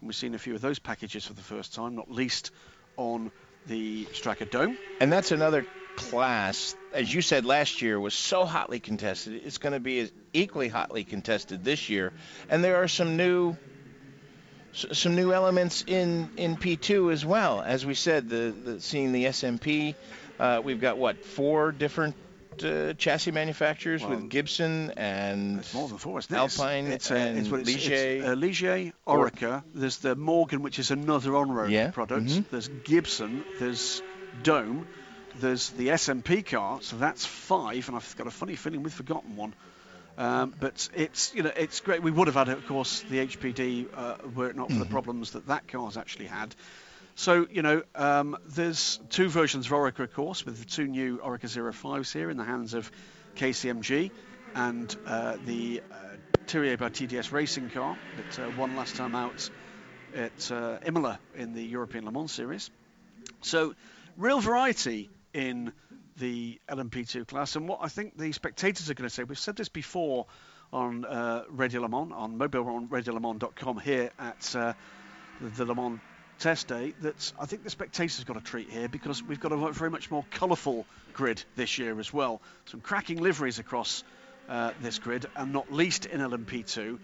[0.00, 2.50] And we've seen a few of those packages for the first time, not least
[2.96, 3.30] on
[3.66, 4.78] the Strakka Dome.
[5.00, 5.66] And that's another
[5.96, 9.42] class, as you said last year, was so hotly contested.
[9.44, 12.12] It's going to be equally hotly contested this year.
[12.48, 13.56] And there are some new
[14.72, 17.60] some new elements in, in P2 as well.
[17.60, 19.94] As we said, the, the seeing the SMP,
[20.40, 22.16] uh, we've got what four different
[22.62, 26.34] uh, chassis manufacturers Well, with Gibson and It's more than four, isn't?
[26.34, 28.16] Alpine it's, uh, and it's, what it's, Ligier.
[28.18, 29.62] It's, uh, Ligier, Oreca.
[29.74, 32.26] There's the Morgan, which is another on-road Yeah, product.
[32.26, 32.44] mhm.
[32.50, 33.44] There's Gibson.
[33.60, 34.02] There's
[34.42, 34.86] Dome.
[35.40, 36.80] There's the SMP car.
[36.82, 39.54] So that's five, and I've got a funny feeling we've forgotten one.
[40.16, 42.02] Um, but it's you know it's great.
[42.02, 45.32] We would have had, of course, the HPD uh, were it not for the problems
[45.32, 46.54] that that car's actually had.
[47.16, 51.18] So you know, um, there's two versions of Oreca, of course, with the two new
[51.18, 52.90] Oreca 05s here in the hands of
[53.36, 54.12] KCMG,
[54.54, 55.94] and uh, the uh,
[56.46, 59.50] Thiriet by TDS racing car that uh, won last time out
[60.14, 62.70] at uh, Imola in the European Le Mans Series.
[63.42, 63.74] So,
[64.16, 65.72] real variety in
[66.16, 69.56] the LMP2 class, and what I think the spectators are going to say, we've said
[69.56, 70.26] this before
[70.72, 74.72] on uh, Radio Le Mans, on mobile on radiolemans.com here at uh,
[75.40, 76.00] the, the Le Mans
[76.38, 79.72] test day, that I think the spectators got a treat here because we've got a
[79.72, 82.40] very much more colourful grid this year as well.
[82.66, 84.04] Some cracking liveries across
[84.48, 86.98] uh, this grid, and not least in LMP2.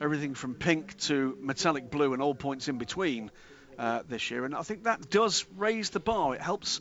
[0.00, 3.30] Everything from pink to metallic blue and all points in between
[3.78, 4.44] uh, this year.
[4.44, 6.34] And I think that does raise the bar.
[6.34, 6.80] It helps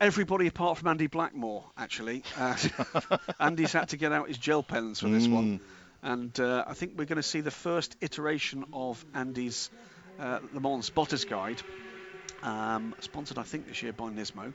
[0.00, 2.22] everybody apart from Andy Blackmore, actually.
[2.38, 2.56] Uh,
[3.40, 5.60] Andy's had to get out his gel pens for this one.
[6.02, 9.70] And uh, I think we're going to see the first iteration of Andy's
[10.18, 11.62] uh, Le Mans Spotters Guide,
[12.42, 14.52] um, sponsored, I think, this year by Nismo.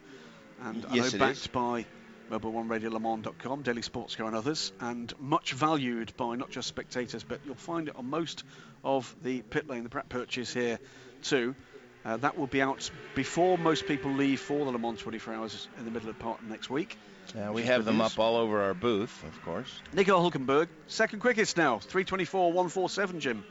[0.61, 1.47] And I know backed is.
[1.47, 1.85] by
[2.29, 6.51] Mobil 1 Radio Le Mans.com, Daily Sports Car, and others, and much valued by not
[6.51, 8.43] just spectators, but you'll find it on most
[8.83, 10.79] of the pit lane, the prep purchase here
[11.23, 11.55] too.
[12.05, 15.67] Uh, that will be out before most people leave for the Le Mans 24 hours
[15.77, 16.97] in the middle of part next week.
[17.35, 18.13] Yeah, we have them news.
[18.13, 19.81] up all over our booth, of course.
[19.93, 23.43] Nico Hulkenberg, second quickest now, 324, 147, Jim,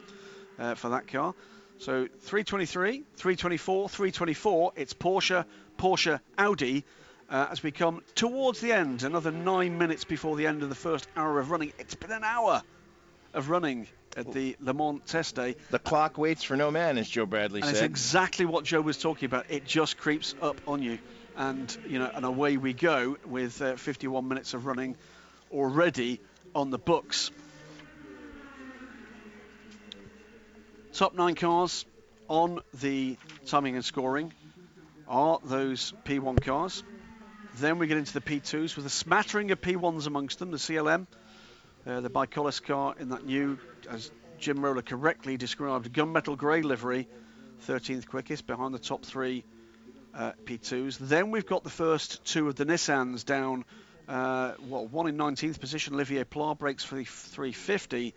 [0.58, 1.34] uh, for that car.
[1.78, 4.72] So 323, 324, 324.
[4.76, 5.44] It's Porsche,
[5.76, 6.84] Porsche, Audi.
[7.30, 10.74] Uh, as we come towards the end, another nine minutes before the end of the
[10.74, 11.72] first hour of running.
[11.78, 12.62] It's been an hour
[13.34, 13.86] of running
[14.18, 15.56] at the Le Mans test day.
[15.70, 17.90] The clock waits for no man, as Joe Bradley And it's said.
[17.90, 19.46] exactly what Joe was talking about.
[19.48, 20.98] It just creeps up on you,
[21.36, 24.96] and you know, and away we go with uh, 51 minutes of running
[25.52, 26.20] already
[26.54, 27.30] on the books.
[30.92, 31.84] Top nine cars
[32.28, 33.16] on the
[33.46, 34.32] timing and scoring
[35.06, 36.82] are those P1 cars.
[37.58, 40.50] Then we get into the P2s with a smattering of P1s amongst them.
[40.50, 41.06] The CLM,
[41.86, 43.58] uh, the ByKolles car in that new,
[43.88, 47.08] as Jim Roller correctly described, gunmetal grey livery,
[47.66, 49.44] 13th quickest behind the top three
[50.14, 50.98] uh, P2s.
[50.98, 53.64] Then we've got the first two of the Nissans down,
[54.08, 55.94] uh, what, one in 19th position.
[55.94, 58.14] Olivier Pla breaks for the 350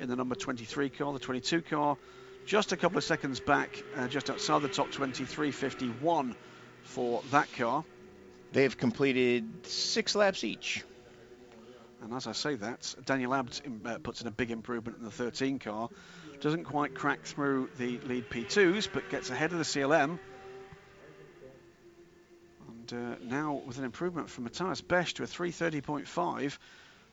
[0.00, 1.96] in the number 23 car, the 22 car.
[2.44, 6.34] Just a couple of seconds back, uh, just outside the top 20, 351
[6.82, 7.84] for that car.
[8.52, 10.84] They've completed six laps each.
[12.02, 15.10] And as I say that, Daniel Abt uh, puts in a big improvement in the
[15.10, 15.88] 13 car.
[16.40, 20.18] Doesn't quite crack through the lead P2s, but gets ahead of the CLM.
[22.68, 26.58] And uh, now with an improvement from Mathias Beche to a 330.5,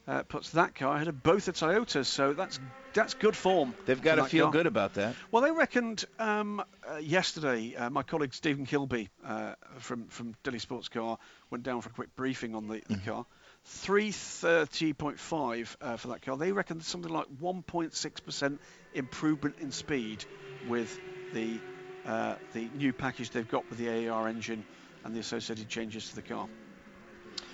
[0.08, 2.08] uh, puts that car ahead of both the Toyotas.
[2.08, 2.60] So that's
[2.94, 3.76] that's good form.
[3.86, 4.54] They've got to feel car.
[4.54, 5.16] good about that.
[5.30, 7.76] Well, they reckoned um, uh, yesterday.
[7.76, 11.20] Uh, my colleague Stephen Kilbey uh, from from Daily Sports Car
[11.52, 13.28] went down for a quick briefing on the, the car.
[13.68, 16.38] 330.5 uh, for that car.
[16.38, 18.60] They reckon something like 1.6%
[18.93, 20.24] improvement in speed
[20.68, 20.99] with
[21.34, 21.60] the
[22.05, 24.64] uh, the new package they've got with the AER engine
[25.03, 26.47] and the associated changes to the car.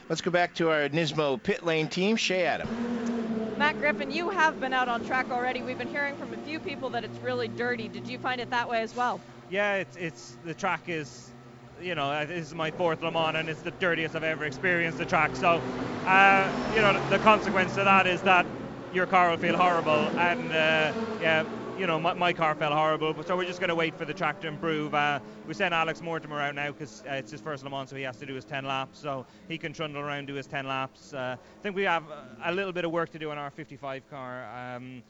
[0.07, 2.15] Let's go back to our Nismo pit lane team.
[2.15, 2.69] Shea Adam.
[3.57, 5.61] Matt Griffin, you have been out on track already.
[5.61, 7.87] We've been hearing from a few people that it's really dirty.
[7.87, 9.21] Did you find it that way as well?
[9.49, 11.31] Yeah, it's it's the track is,
[11.81, 14.45] you know, uh, this is my fourth Le Mans and it's the dirtiest I've ever
[14.45, 15.35] experienced the track.
[15.35, 15.61] So,
[16.05, 18.45] uh, you know, the consequence of that is that
[18.93, 20.07] your car will feel horrible.
[20.17, 21.45] And uh, yeah,
[21.77, 24.05] you know, my, my, car felt horrible, but so we're just going to wait for
[24.05, 24.93] the track to improve.
[24.93, 27.97] Uh, we sent Alex Mortimer out now because uh, it's his first Le Mans, so
[27.97, 28.97] he has to do his 10 laps.
[28.97, 31.13] So he can trundle around, do his 10 laps.
[31.13, 32.03] Uh, I think we have
[32.43, 34.45] a little bit of work to do on our 55 car.
[34.75, 35.03] Um,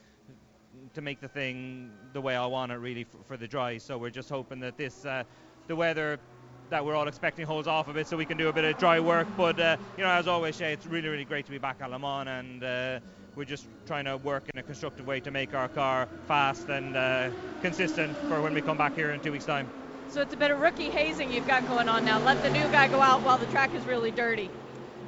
[0.93, 3.77] to make the thing the way I want it really for, for the dry.
[3.77, 5.23] So we're just hoping that this, uh,
[5.67, 6.19] the weather
[6.69, 8.77] that we're all expecting holds off a bit so we can do a bit of
[8.77, 9.27] dry work.
[9.37, 11.91] But, uh, you know, as always, Shea, it's really, really great to be back at
[11.91, 12.99] Le Mans and uh,
[13.35, 16.95] we're just trying to work in a constructive way to make our car fast and
[16.95, 17.29] uh,
[17.61, 19.69] consistent for when we come back here in two weeks' time.
[20.07, 22.19] So it's a bit of rookie hazing you've got going on now.
[22.23, 24.49] Let the new guy go out while the track is really dirty.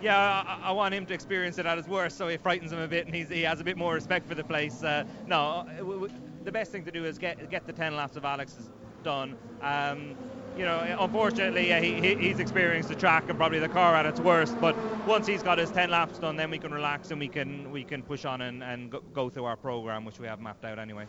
[0.02, 2.80] Yeah, I, I want him to experience it at his worst, so it frightens him
[2.80, 4.84] a bit, and he has a bit more respect for the place.
[4.84, 8.16] Uh, no, w- w- the best thing to do is get get the 10 laps
[8.16, 8.56] of Alex
[9.04, 9.36] done.
[9.62, 10.16] Um,
[10.58, 14.20] you know, unfortunately, uh, he, he's experienced the track and probably the car at its
[14.20, 14.60] worst.
[14.60, 17.72] But once he's got his 10 laps done, then we can relax and we can
[17.72, 20.80] we can push on and, and go through our program, which we have mapped out
[20.80, 21.06] anyway.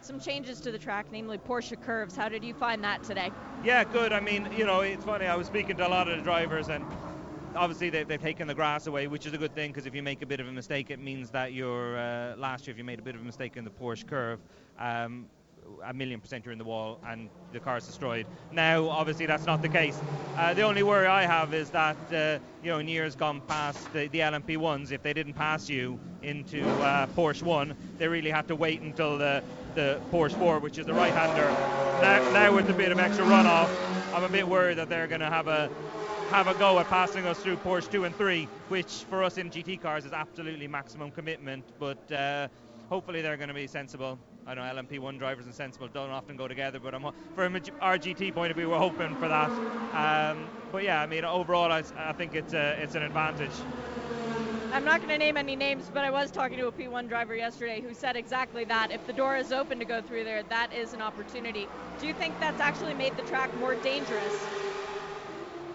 [0.00, 2.16] Some changes to the track, namely Porsche curves.
[2.16, 3.30] How did you find that today?
[3.64, 4.12] Yeah, good.
[4.12, 5.26] I mean, you know, it's funny.
[5.26, 6.84] I was speaking to a lot of the drivers and
[7.56, 10.02] obviously they've, they've, taken the grass away, which is a good thing because if you
[10.02, 12.84] make a bit of a mistake, it means that you're uh, last year if you
[12.84, 14.38] made a bit of a mistake in the Porsche curve,
[14.78, 15.26] um,
[15.84, 18.26] a million percent you're in the wall and the car's destroyed.
[18.52, 19.98] Now, obviously, that's not the case.
[20.36, 23.92] Uh, the only worry I have is that, uh, you know, in years gone past,
[23.92, 28.48] the, the LMP1s, if they didn't pass you into uh, Porsche 1, they really had
[28.48, 29.42] to wait until the,
[29.74, 31.46] the Porsche 4, which is the right hander.
[32.02, 33.70] Now, now, with a bit of extra runoff,
[34.14, 35.70] I'm a bit worried that they're going to have a
[36.30, 39.48] have a go at passing us through Porsche 2 and 3, which for us in
[39.48, 41.64] GT cars is absolutely maximum commitment.
[41.78, 42.48] But uh,
[42.88, 44.18] hopefully they're going to be sensible.
[44.48, 48.32] I know LMP1 drivers and sensible don't often go together, but I'm, from our GT
[48.32, 49.50] point of view, we're hoping for that.
[49.92, 53.50] Um, but yeah, I mean, overall, I, I think it's a, it's an advantage.
[54.72, 57.34] I'm not going to name any names, but I was talking to a P1 driver
[57.34, 58.92] yesterday who said exactly that.
[58.92, 61.66] If the door is open to go through there, that is an opportunity.
[62.00, 64.46] Do you think that's actually made the track more dangerous?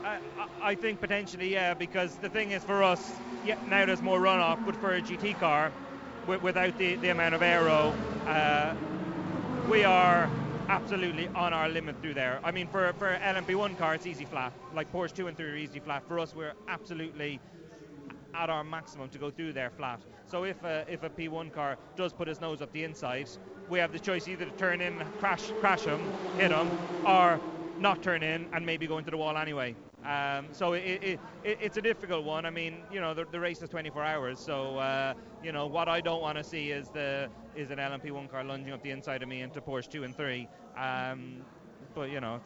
[0.05, 0.19] I,
[0.61, 3.11] I think potentially, yeah, because the thing is for us,
[3.45, 5.71] yeah, now there's more runoff, but for a GT car,
[6.27, 7.93] without the, the amount of aero,
[8.27, 8.75] uh,
[9.69, 10.29] we are
[10.69, 12.39] absolutely on our limit through there.
[12.43, 14.53] I mean, for, for LMP1 car, it's easy flat.
[14.73, 16.07] Like Porsche 2 and 3 are easy flat.
[16.07, 17.39] For us, we're absolutely
[18.33, 20.01] at our maximum to go through there flat.
[20.25, 23.29] So if a, if a P1 car does put his nose up the inside,
[23.69, 26.01] we have the choice either to turn in, crash, crash him,
[26.37, 26.69] hit him,
[27.05, 27.39] or
[27.81, 29.75] not turn in and maybe go into the wall anyway.
[30.05, 32.45] Um, so it, it, it, it's a difficult one.
[32.45, 35.13] I mean, you know, the, the race is 24 hours, so uh,
[35.43, 38.73] you know what I don't want to see is the is an LMP1 car lunging
[38.73, 40.47] up the inside of me into Porsche 2 and 3.
[40.77, 41.41] Um,
[41.93, 42.39] but you know,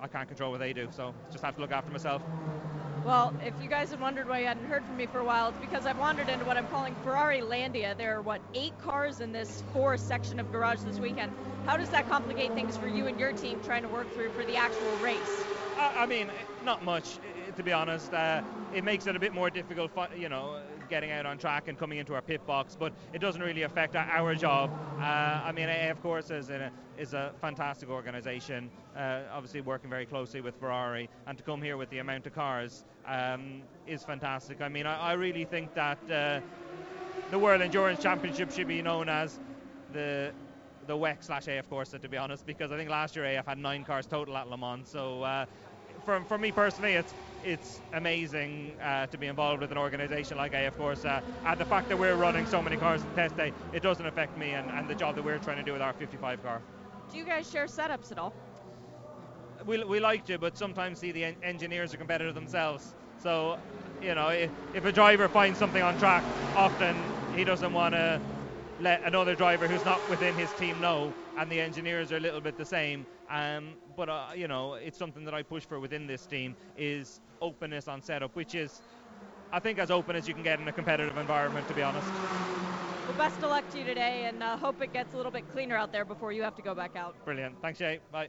[0.00, 2.22] I can't control what they do, so just have to look after myself.
[3.04, 5.48] Well, if you guys have wondered why you hadn't heard from me for a while,
[5.48, 7.96] it's because I've wandered into what I'm calling Ferrari Landia.
[7.96, 11.32] There are, what, eight cars in this four section of garage this weekend.
[11.66, 14.44] How does that complicate things for you and your team trying to work through for
[14.44, 15.44] the actual race?
[15.78, 16.30] I, I mean,
[16.64, 17.18] not much,
[17.56, 18.12] to be honest.
[18.12, 18.42] Uh,
[18.74, 20.56] it makes it a bit more difficult, you know,
[20.90, 23.96] getting out on track and coming into our pit box, but it doesn't really affect
[23.96, 24.70] our job.
[24.98, 29.88] Uh, I mean, AA, of course, is a, is a fantastic organisation, uh, obviously working
[29.88, 34.02] very closely with Ferrari, and to come here with the amount of cars um, is
[34.04, 34.60] fantastic.
[34.60, 36.40] I mean, I, I really think that uh,
[37.30, 39.38] the World Endurance Championship should be known as
[39.92, 40.32] the
[40.86, 43.58] the WEC slash AF Corse, to be honest, because I think last year AF had
[43.58, 44.88] nine cars total at Le Mans.
[44.88, 45.44] So uh,
[46.10, 50.52] for, for me personally, it's it's amazing uh, to be involved with an organisation like
[50.52, 51.04] AF Corse.
[51.04, 54.04] Uh, and the fact that we're running so many cars in test day, it doesn't
[54.04, 56.60] affect me and, and the job that we're trying to do with our 55 car.
[57.10, 58.34] Do you guys share setups at all?
[59.64, 62.94] We, we like to, but sometimes see the en- engineers are competitive themselves.
[63.22, 63.58] So,
[64.02, 66.22] you know, if, if a driver finds something on track,
[66.56, 66.94] often
[67.36, 68.20] he doesn't want to
[68.82, 72.40] let another driver who's not within his team know, and the engineers are a little
[72.40, 73.06] bit the same.
[73.30, 77.20] Um, but uh, you know, it's something that I push for within this team is
[77.42, 78.80] openness on setup, which is,
[79.52, 82.08] I think, as open as you can get in a competitive environment, to be honest.
[82.08, 85.44] Well, best of luck to you today, and uh, hope it gets a little bit
[85.52, 87.14] cleaner out there before you have to go back out.
[87.26, 87.60] Brilliant.
[87.60, 88.00] Thanks, Jay.
[88.10, 88.28] Bye.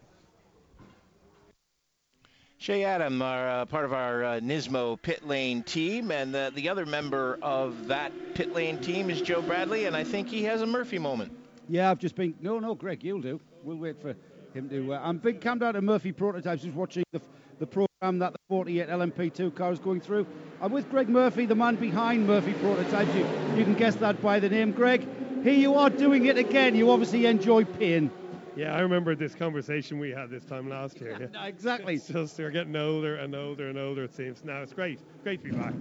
[2.57, 6.67] Shea Adam, our, uh, part of our uh, Nismo pit lane team, and uh, the
[6.67, 10.61] other member of that pit lane team is Joe Bradley, and I think he has
[10.61, 11.31] a Murphy moment.
[11.69, 12.35] Yeah, I've just been.
[12.41, 13.39] No, no, Greg, you'll do.
[13.63, 14.13] We'll wait for
[14.53, 14.93] him to.
[14.93, 17.21] Uh, I'm big come down to Murphy Prototypes, just watching the,
[17.59, 20.25] the program that the 48 LMP2 car is going through.
[20.61, 23.13] I'm with Greg Murphy, the man behind Murphy Prototypes.
[23.15, 23.25] You,
[23.57, 24.71] you can guess that by the name.
[24.71, 25.07] Greg,
[25.43, 26.75] here you are doing it again.
[26.75, 28.11] You obviously enjoy pain.
[28.55, 31.29] Yeah, I remember this conversation we had this time last year.
[31.33, 31.45] Yeah.
[31.45, 31.95] exactly.
[31.95, 34.03] It's just they're getting older and older and older.
[34.03, 34.61] It seems now.
[34.61, 35.73] It's great, great to be back.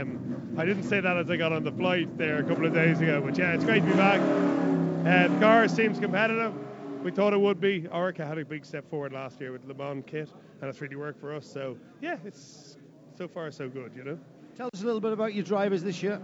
[0.00, 2.72] Um, I didn't say that as I got on the flight there a couple of
[2.72, 4.20] days ago, but yeah, it's great to be back.
[4.20, 6.54] Uh, the car seems competitive.
[7.02, 7.82] We thought it would be.
[7.82, 10.28] Oreca had a big step forward last year with Le Mans kit,
[10.60, 11.46] and it's really worked for us.
[11.50, 12.76] So yeah, it's
[13.16, 14.18] so far so good, you know.
[14.56, 16.20] Tell us a little bit about your drivers this year.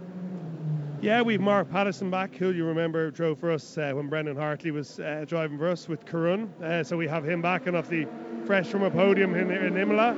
[1.01, 4.71] Yeah, we've Mark Patterson back, who you remember drove for us uh, when Brendan Hartley
[4.71, 6.49] was uh, driving for us with Karun.
[6.61, 8.07] Uh, so we have him back and obviously
[8.45, 10.15] fresh from a podium in, in Imola.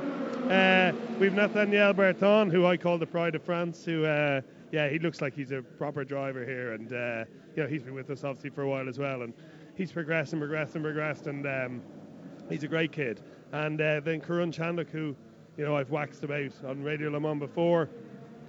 [0.48, 4.40] Uh, we've Nathanaël Berthon, who I call the pride of France, who, uh,
[4.72, 6.72] yeah, he looks like he's a proper driver here.
[6.72, 7.24] And, uh,
[7.56, 9.22] you know, he's been with us obviously for a while as well.
[9.22, 9.34] And
[9.80, 11.26] he's progressed and progressed and progressed.
[11.26, 11.82] And um,
[12.50, 13.22] he's a great kid.
[13.52, 15.16] And then Karun Chandhok, who,
[15.56, 17.88] you know, I've waxed about on Radio Le Mans before.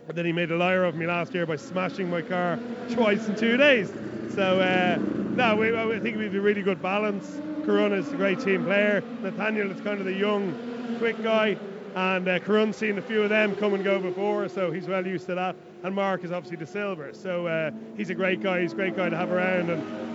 [0.09, 2.59] And then he made a liar of me last year by smashing my car
[2.91, 3.93] twice in two days.
[4.35, 4.97] So, uh,
[5.35, 7.39] no, we, I think we have a really good balance.
[7.65, 9.01] Karun is a great team player.
[9.21, 11.57] Nathanaël is kind of the young, quick guy.
[11.95, 15.05] And uh, Karun's seen a few of them come and go before, so he's well
[15.05, 15.55] used to that.
[15.83, 17.13] And Mark is obviously the silver.
[17.13, 18.61] So uh, he's a great guy.
[18.61, 19.69] He's a great guy to have around.
[19.69, 20.10] And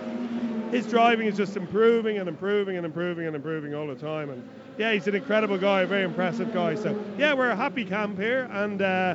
[0.71, 4.31] his driving is just improving and improving and improving and improving all the time.
[4.31, 4.49] And
[4.79, 6.75] yeah, he's an incredible guy, a very impressive guy.
[6.75, 8.49] So yeah, we're a happy camp here.
[8.53, 9.14] And uh,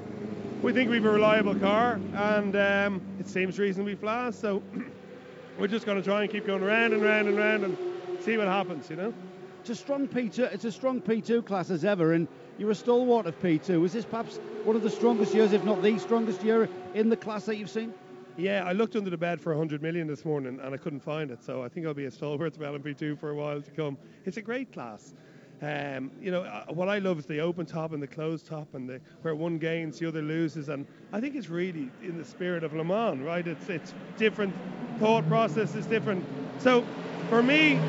[0.61, 4.39] we think we've a reliable car, and um, it seems reasonably fast.
[4.39, 4.61] So
[5.59, 7.77] we're just going to try and keep going round and round and round and
[8.21, 8.89] see what happens.
[8.89, 9.13] You know.
[9.61, 10.53] It's a strong P2.
[10.53, 12.27] It's a strong P2 class as ever, and
[12.57, 13.85] you're a stalwart of P2.
[13.85, 17.17] Is this perhaps one of the strongest years, if not the strongest year in the
[17.17, 17.93] class that you've seen?
[18.37, 21.31] Yeah, I looked under the bed for 100 million this morning and I couldn't find
[21.31, 21.43] it.
[21.43, 23.97] So I think I'll be a stalwart of LMP2 for a while to come.
[24.25, 25.13] It's a great class.
[25.61, 28.73] Um, you know, uh, what I love is the open top and the closed top,
[28.73, 30.69] and the, where one gains, the other loses.
[30.69, 33.45] And I think it's really in the spirit of Le Mans, right?
[33.45, 34.55] It's it's different
[34.97, 36.25] thought process is different.
[36.57, 36.83] So
[37.29, 37.79] for me,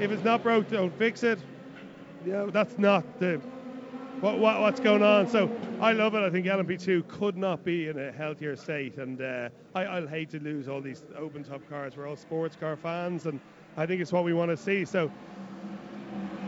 [0.00, 1.40] if it's not broke, don't fix it.
[2.24, 3.40] You know, that's not the
[4.20, 5.28] what, what, what's going on.
[5.28, 5.50] So
[5.80, 6.20] I love it.
[6.20, 10.30] I think LMP2 could not be in a healthier state, and uh, I, will hate
[10.30, 11.96] to lose all these open top cars.
[11.96, 13.38] We're all sports car fans, and
[13.76, 14.84] I think it's what we want to see.
[14.84, 15.10] So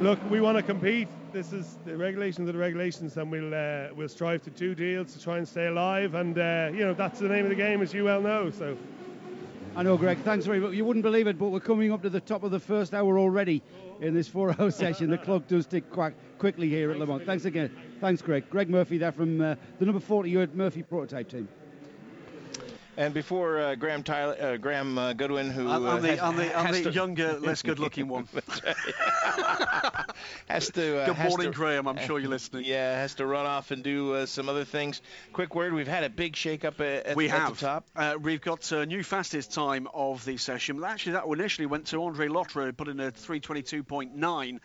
[0.01, 1.09] look, we want to compete.
[1.33, 5.13] This is the regulations of the regulations, and we'll uh, we'll strive to do deals
[5.13, 6.15] to try and stay alive.
[6.15, 8.51] And uh, you know that's the name of the game, as you well know.
[8.51, 8.77] So.
[9.81, 10.19] I know, Greg.
[10.19, 10.75] Thanks very much.
[10.75, 13.19] You wouldn't believe it, but we're coming up to the top of the first hour
[13.19, 13.63] already
[14.03, 15.09] in this four-hour session.
[15.09, 17.23] The clock does tick quite quickly here at Le Mans.
[17.25, 17.75] Thanks again.
[17.99, 18.45] Thanks, Greg.
[18.51, 21.49] Greg Murphy there from uh, the number 40 you Murphy prototype team.
[23.01, 26.55] And before uh, Graham Tyler, uh, Graham uh, Goodwin, who I'm, I'm the, I'm the,
[26.55, 26.93] I'm the to...
[26.93, 28.29] younger, less good-looking one.
[30.49, 31.01] has to.
[31.01, 31.89] Uh, good has morning, to, Graham.
[31.89, 32.67] I'm sure you're listening.
[32.67, 35.01] Yeah, has to run off and do uh, some other things.
[35.33, 37.59] Quick word: We've had a big shake-up at, we at have.
[37.59, 37.87] the top.
[37.97, 40.85] Uh, we've got a new fastest time of the session.
[40.85, 44.61] Actually, that initially went to Andre Lotterer, put in a 322.9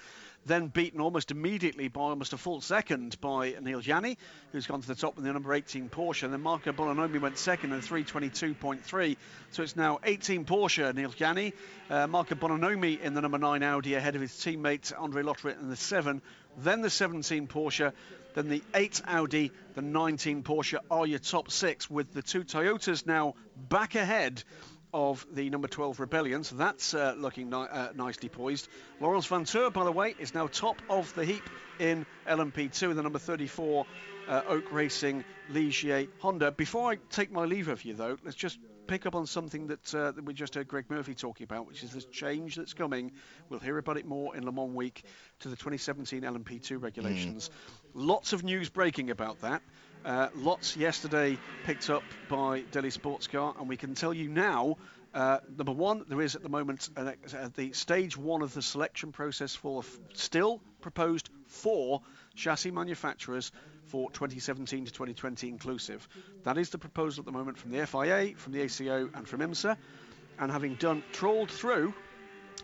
[0.46, 4.18] then beaten almost immediately by almost a full second by Neel Jani,
[4.52, 6.24] who's gone to the top in the number 18 Porsche.
[6.24, 9.18] And then Marco Bonanomi went second in 322.3.
[9.52, 11.54] So it's now 18 Porsche, Neel Jani.
[11.90, 15.70] Uh, Marco Bonanomi in the number 9 Audi ahead of his teammate Andre Lotterer in
[15.70, 16.22] the 7.
[16.58, 17.92] Then the 17 Porsche.
[18.36, 23.06] Then the 8 Audi, the 19 Porsche are your top six, with the two Toyotas
[23.06, 23.36] now
[23.70, 24.44] back ahead
[24.96, 28.70] of the number 12 Rebellion, so that's uh, looking ni- uh, nicely poised.
[29.02, 31.44] Laurens Vanthoor, by the way, is now top of the heap
[31.80, 33.86] in LMP2 the number 34
[34.30, 36.50] uh, Oak Racing Ligier Honda.
[36.50, 39.94] Before I take my leave of you, though, let's just pick up on something that,
[39.94, 43.12] uh, that we just heard Greg Murphy talking about, which is this change that's coming.
[43.50, 45.04] We'll hear about it more in Le Mans Week
[45.40, 47.50] to the 2017 LMP2 regulations.
[47.50, 48.06] Mm.
[48.08, 49.62] Lots of news breaking about that.
[50.06, 54.78] Uh, lots yesterday picked up by Daily Sports Car, and we can tell you now.
[55.16, 57.14] Uh, number one, there is at the moment uh,
[57.56, 59.84] the stage one of the selection process for
[60.14, 62.04] still proposed four
[62.36, 63.52] chassis manufacturers
[63.88, 66.08] for 2017 to 2020 inclusive.
[66.44, 69.40] That is the proposal at the moment from the FIA, from the ACO, and from
[69.40, 69.76] IMSA.
[70.38, 71.96] And having done trawled through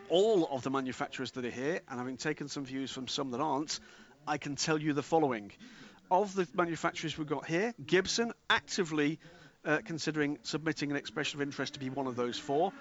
[0.10, 3.42] all of the manufacturers that are here, and having taken some views from some that
[3.42, 3.80] aren't,
[4.28, 5.52] I can tell you the following
[6.12, 9.18] of the manufacturers we've got here, Gibson actively
[9.66, 12.74] uh, considering submitting an expression of interest to be one of those four.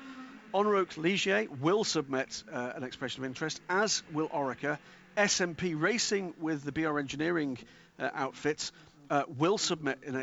[0.53, 4.79] Onroak Ligier will submit uh, an expression of interest, as will Oreca.
[5.17, 7.59] SMP Racing with the BR Engineering
[7.99, 8.73] uh, outfits
[9.11, 10.17] uh, will submit an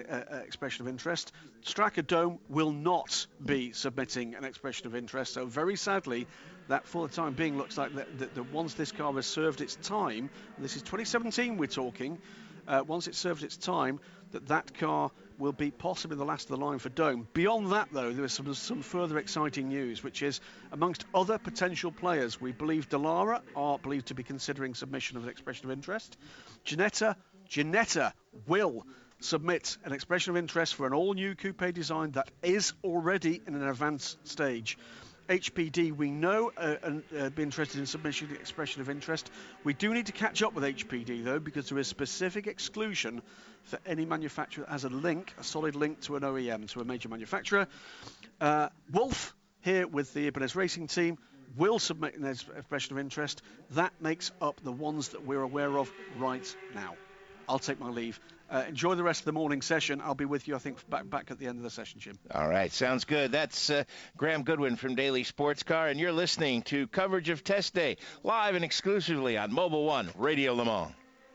[0.46, 1.32] expression of interest.
[1.64, 5.34] Strakka Dome will not be submitting an expression of interest.
[5.34, 6.28] So very sadly,
[6.70, 9.62] that for the time being looks like that, that, that once this car has served
[9.62, 12.18] its time, this is 2017 we're talking,
[12.68, 14.00] uh, once it serves its time,
[14.32, 17.28] that that car will be possibly the last of the line for Dome.
[17.34, 20.42] Beyond that, though, there is some, some further exciting news, which is
[20.72, 25.30] amongst other potential players, we believe Dallara are believed to be considering submission of an
[25.30, 26.18] expression of interest.
[26.66, 27.16] Ginetta,
[27.50, 28.14] Ginetta
[28.48, 28.86] will
[29.20, 33.68] submit an expression of interest for an all-new coupe design that is already in an
[33.68, 34.78] advanced stage.
[35.30, 39.30] HPD, we know, uh, and uh, be interested in submission expression of interest.
[39.64, 43.22] We do need to catch up with HPD though, because there is specific exclusion
[43.64, 46.86] for any manufacturer that has a link, a solid link to an OEM, to a
[46.86, 47.68] major manufacturer.
[48.40, 51.18] Uh, Wolf here with the Ibanez Racing Team
[51.58, 53.42] will submit an expression of interest.
[53.72, 56.96] That makes up the ones that we're aware of right now.
[57.48, 58.20] I'll take my leave.
[58.50, 60.02] Uh, enjoy the rest of the morning session.
[60.02, 62.18] I'll be with you, I think, back back at the end of the session, Jim.
[62.32, 63.34] All right, sounds good.
[63.34, 63.84] That's uh,
[64.16, 68.56] Graham Goodwin from Daily Sports Car, and you're listening to coverage of Test Day live
[68.56, 70.94] and exclusively on Mobil 1 Radio Le Mans.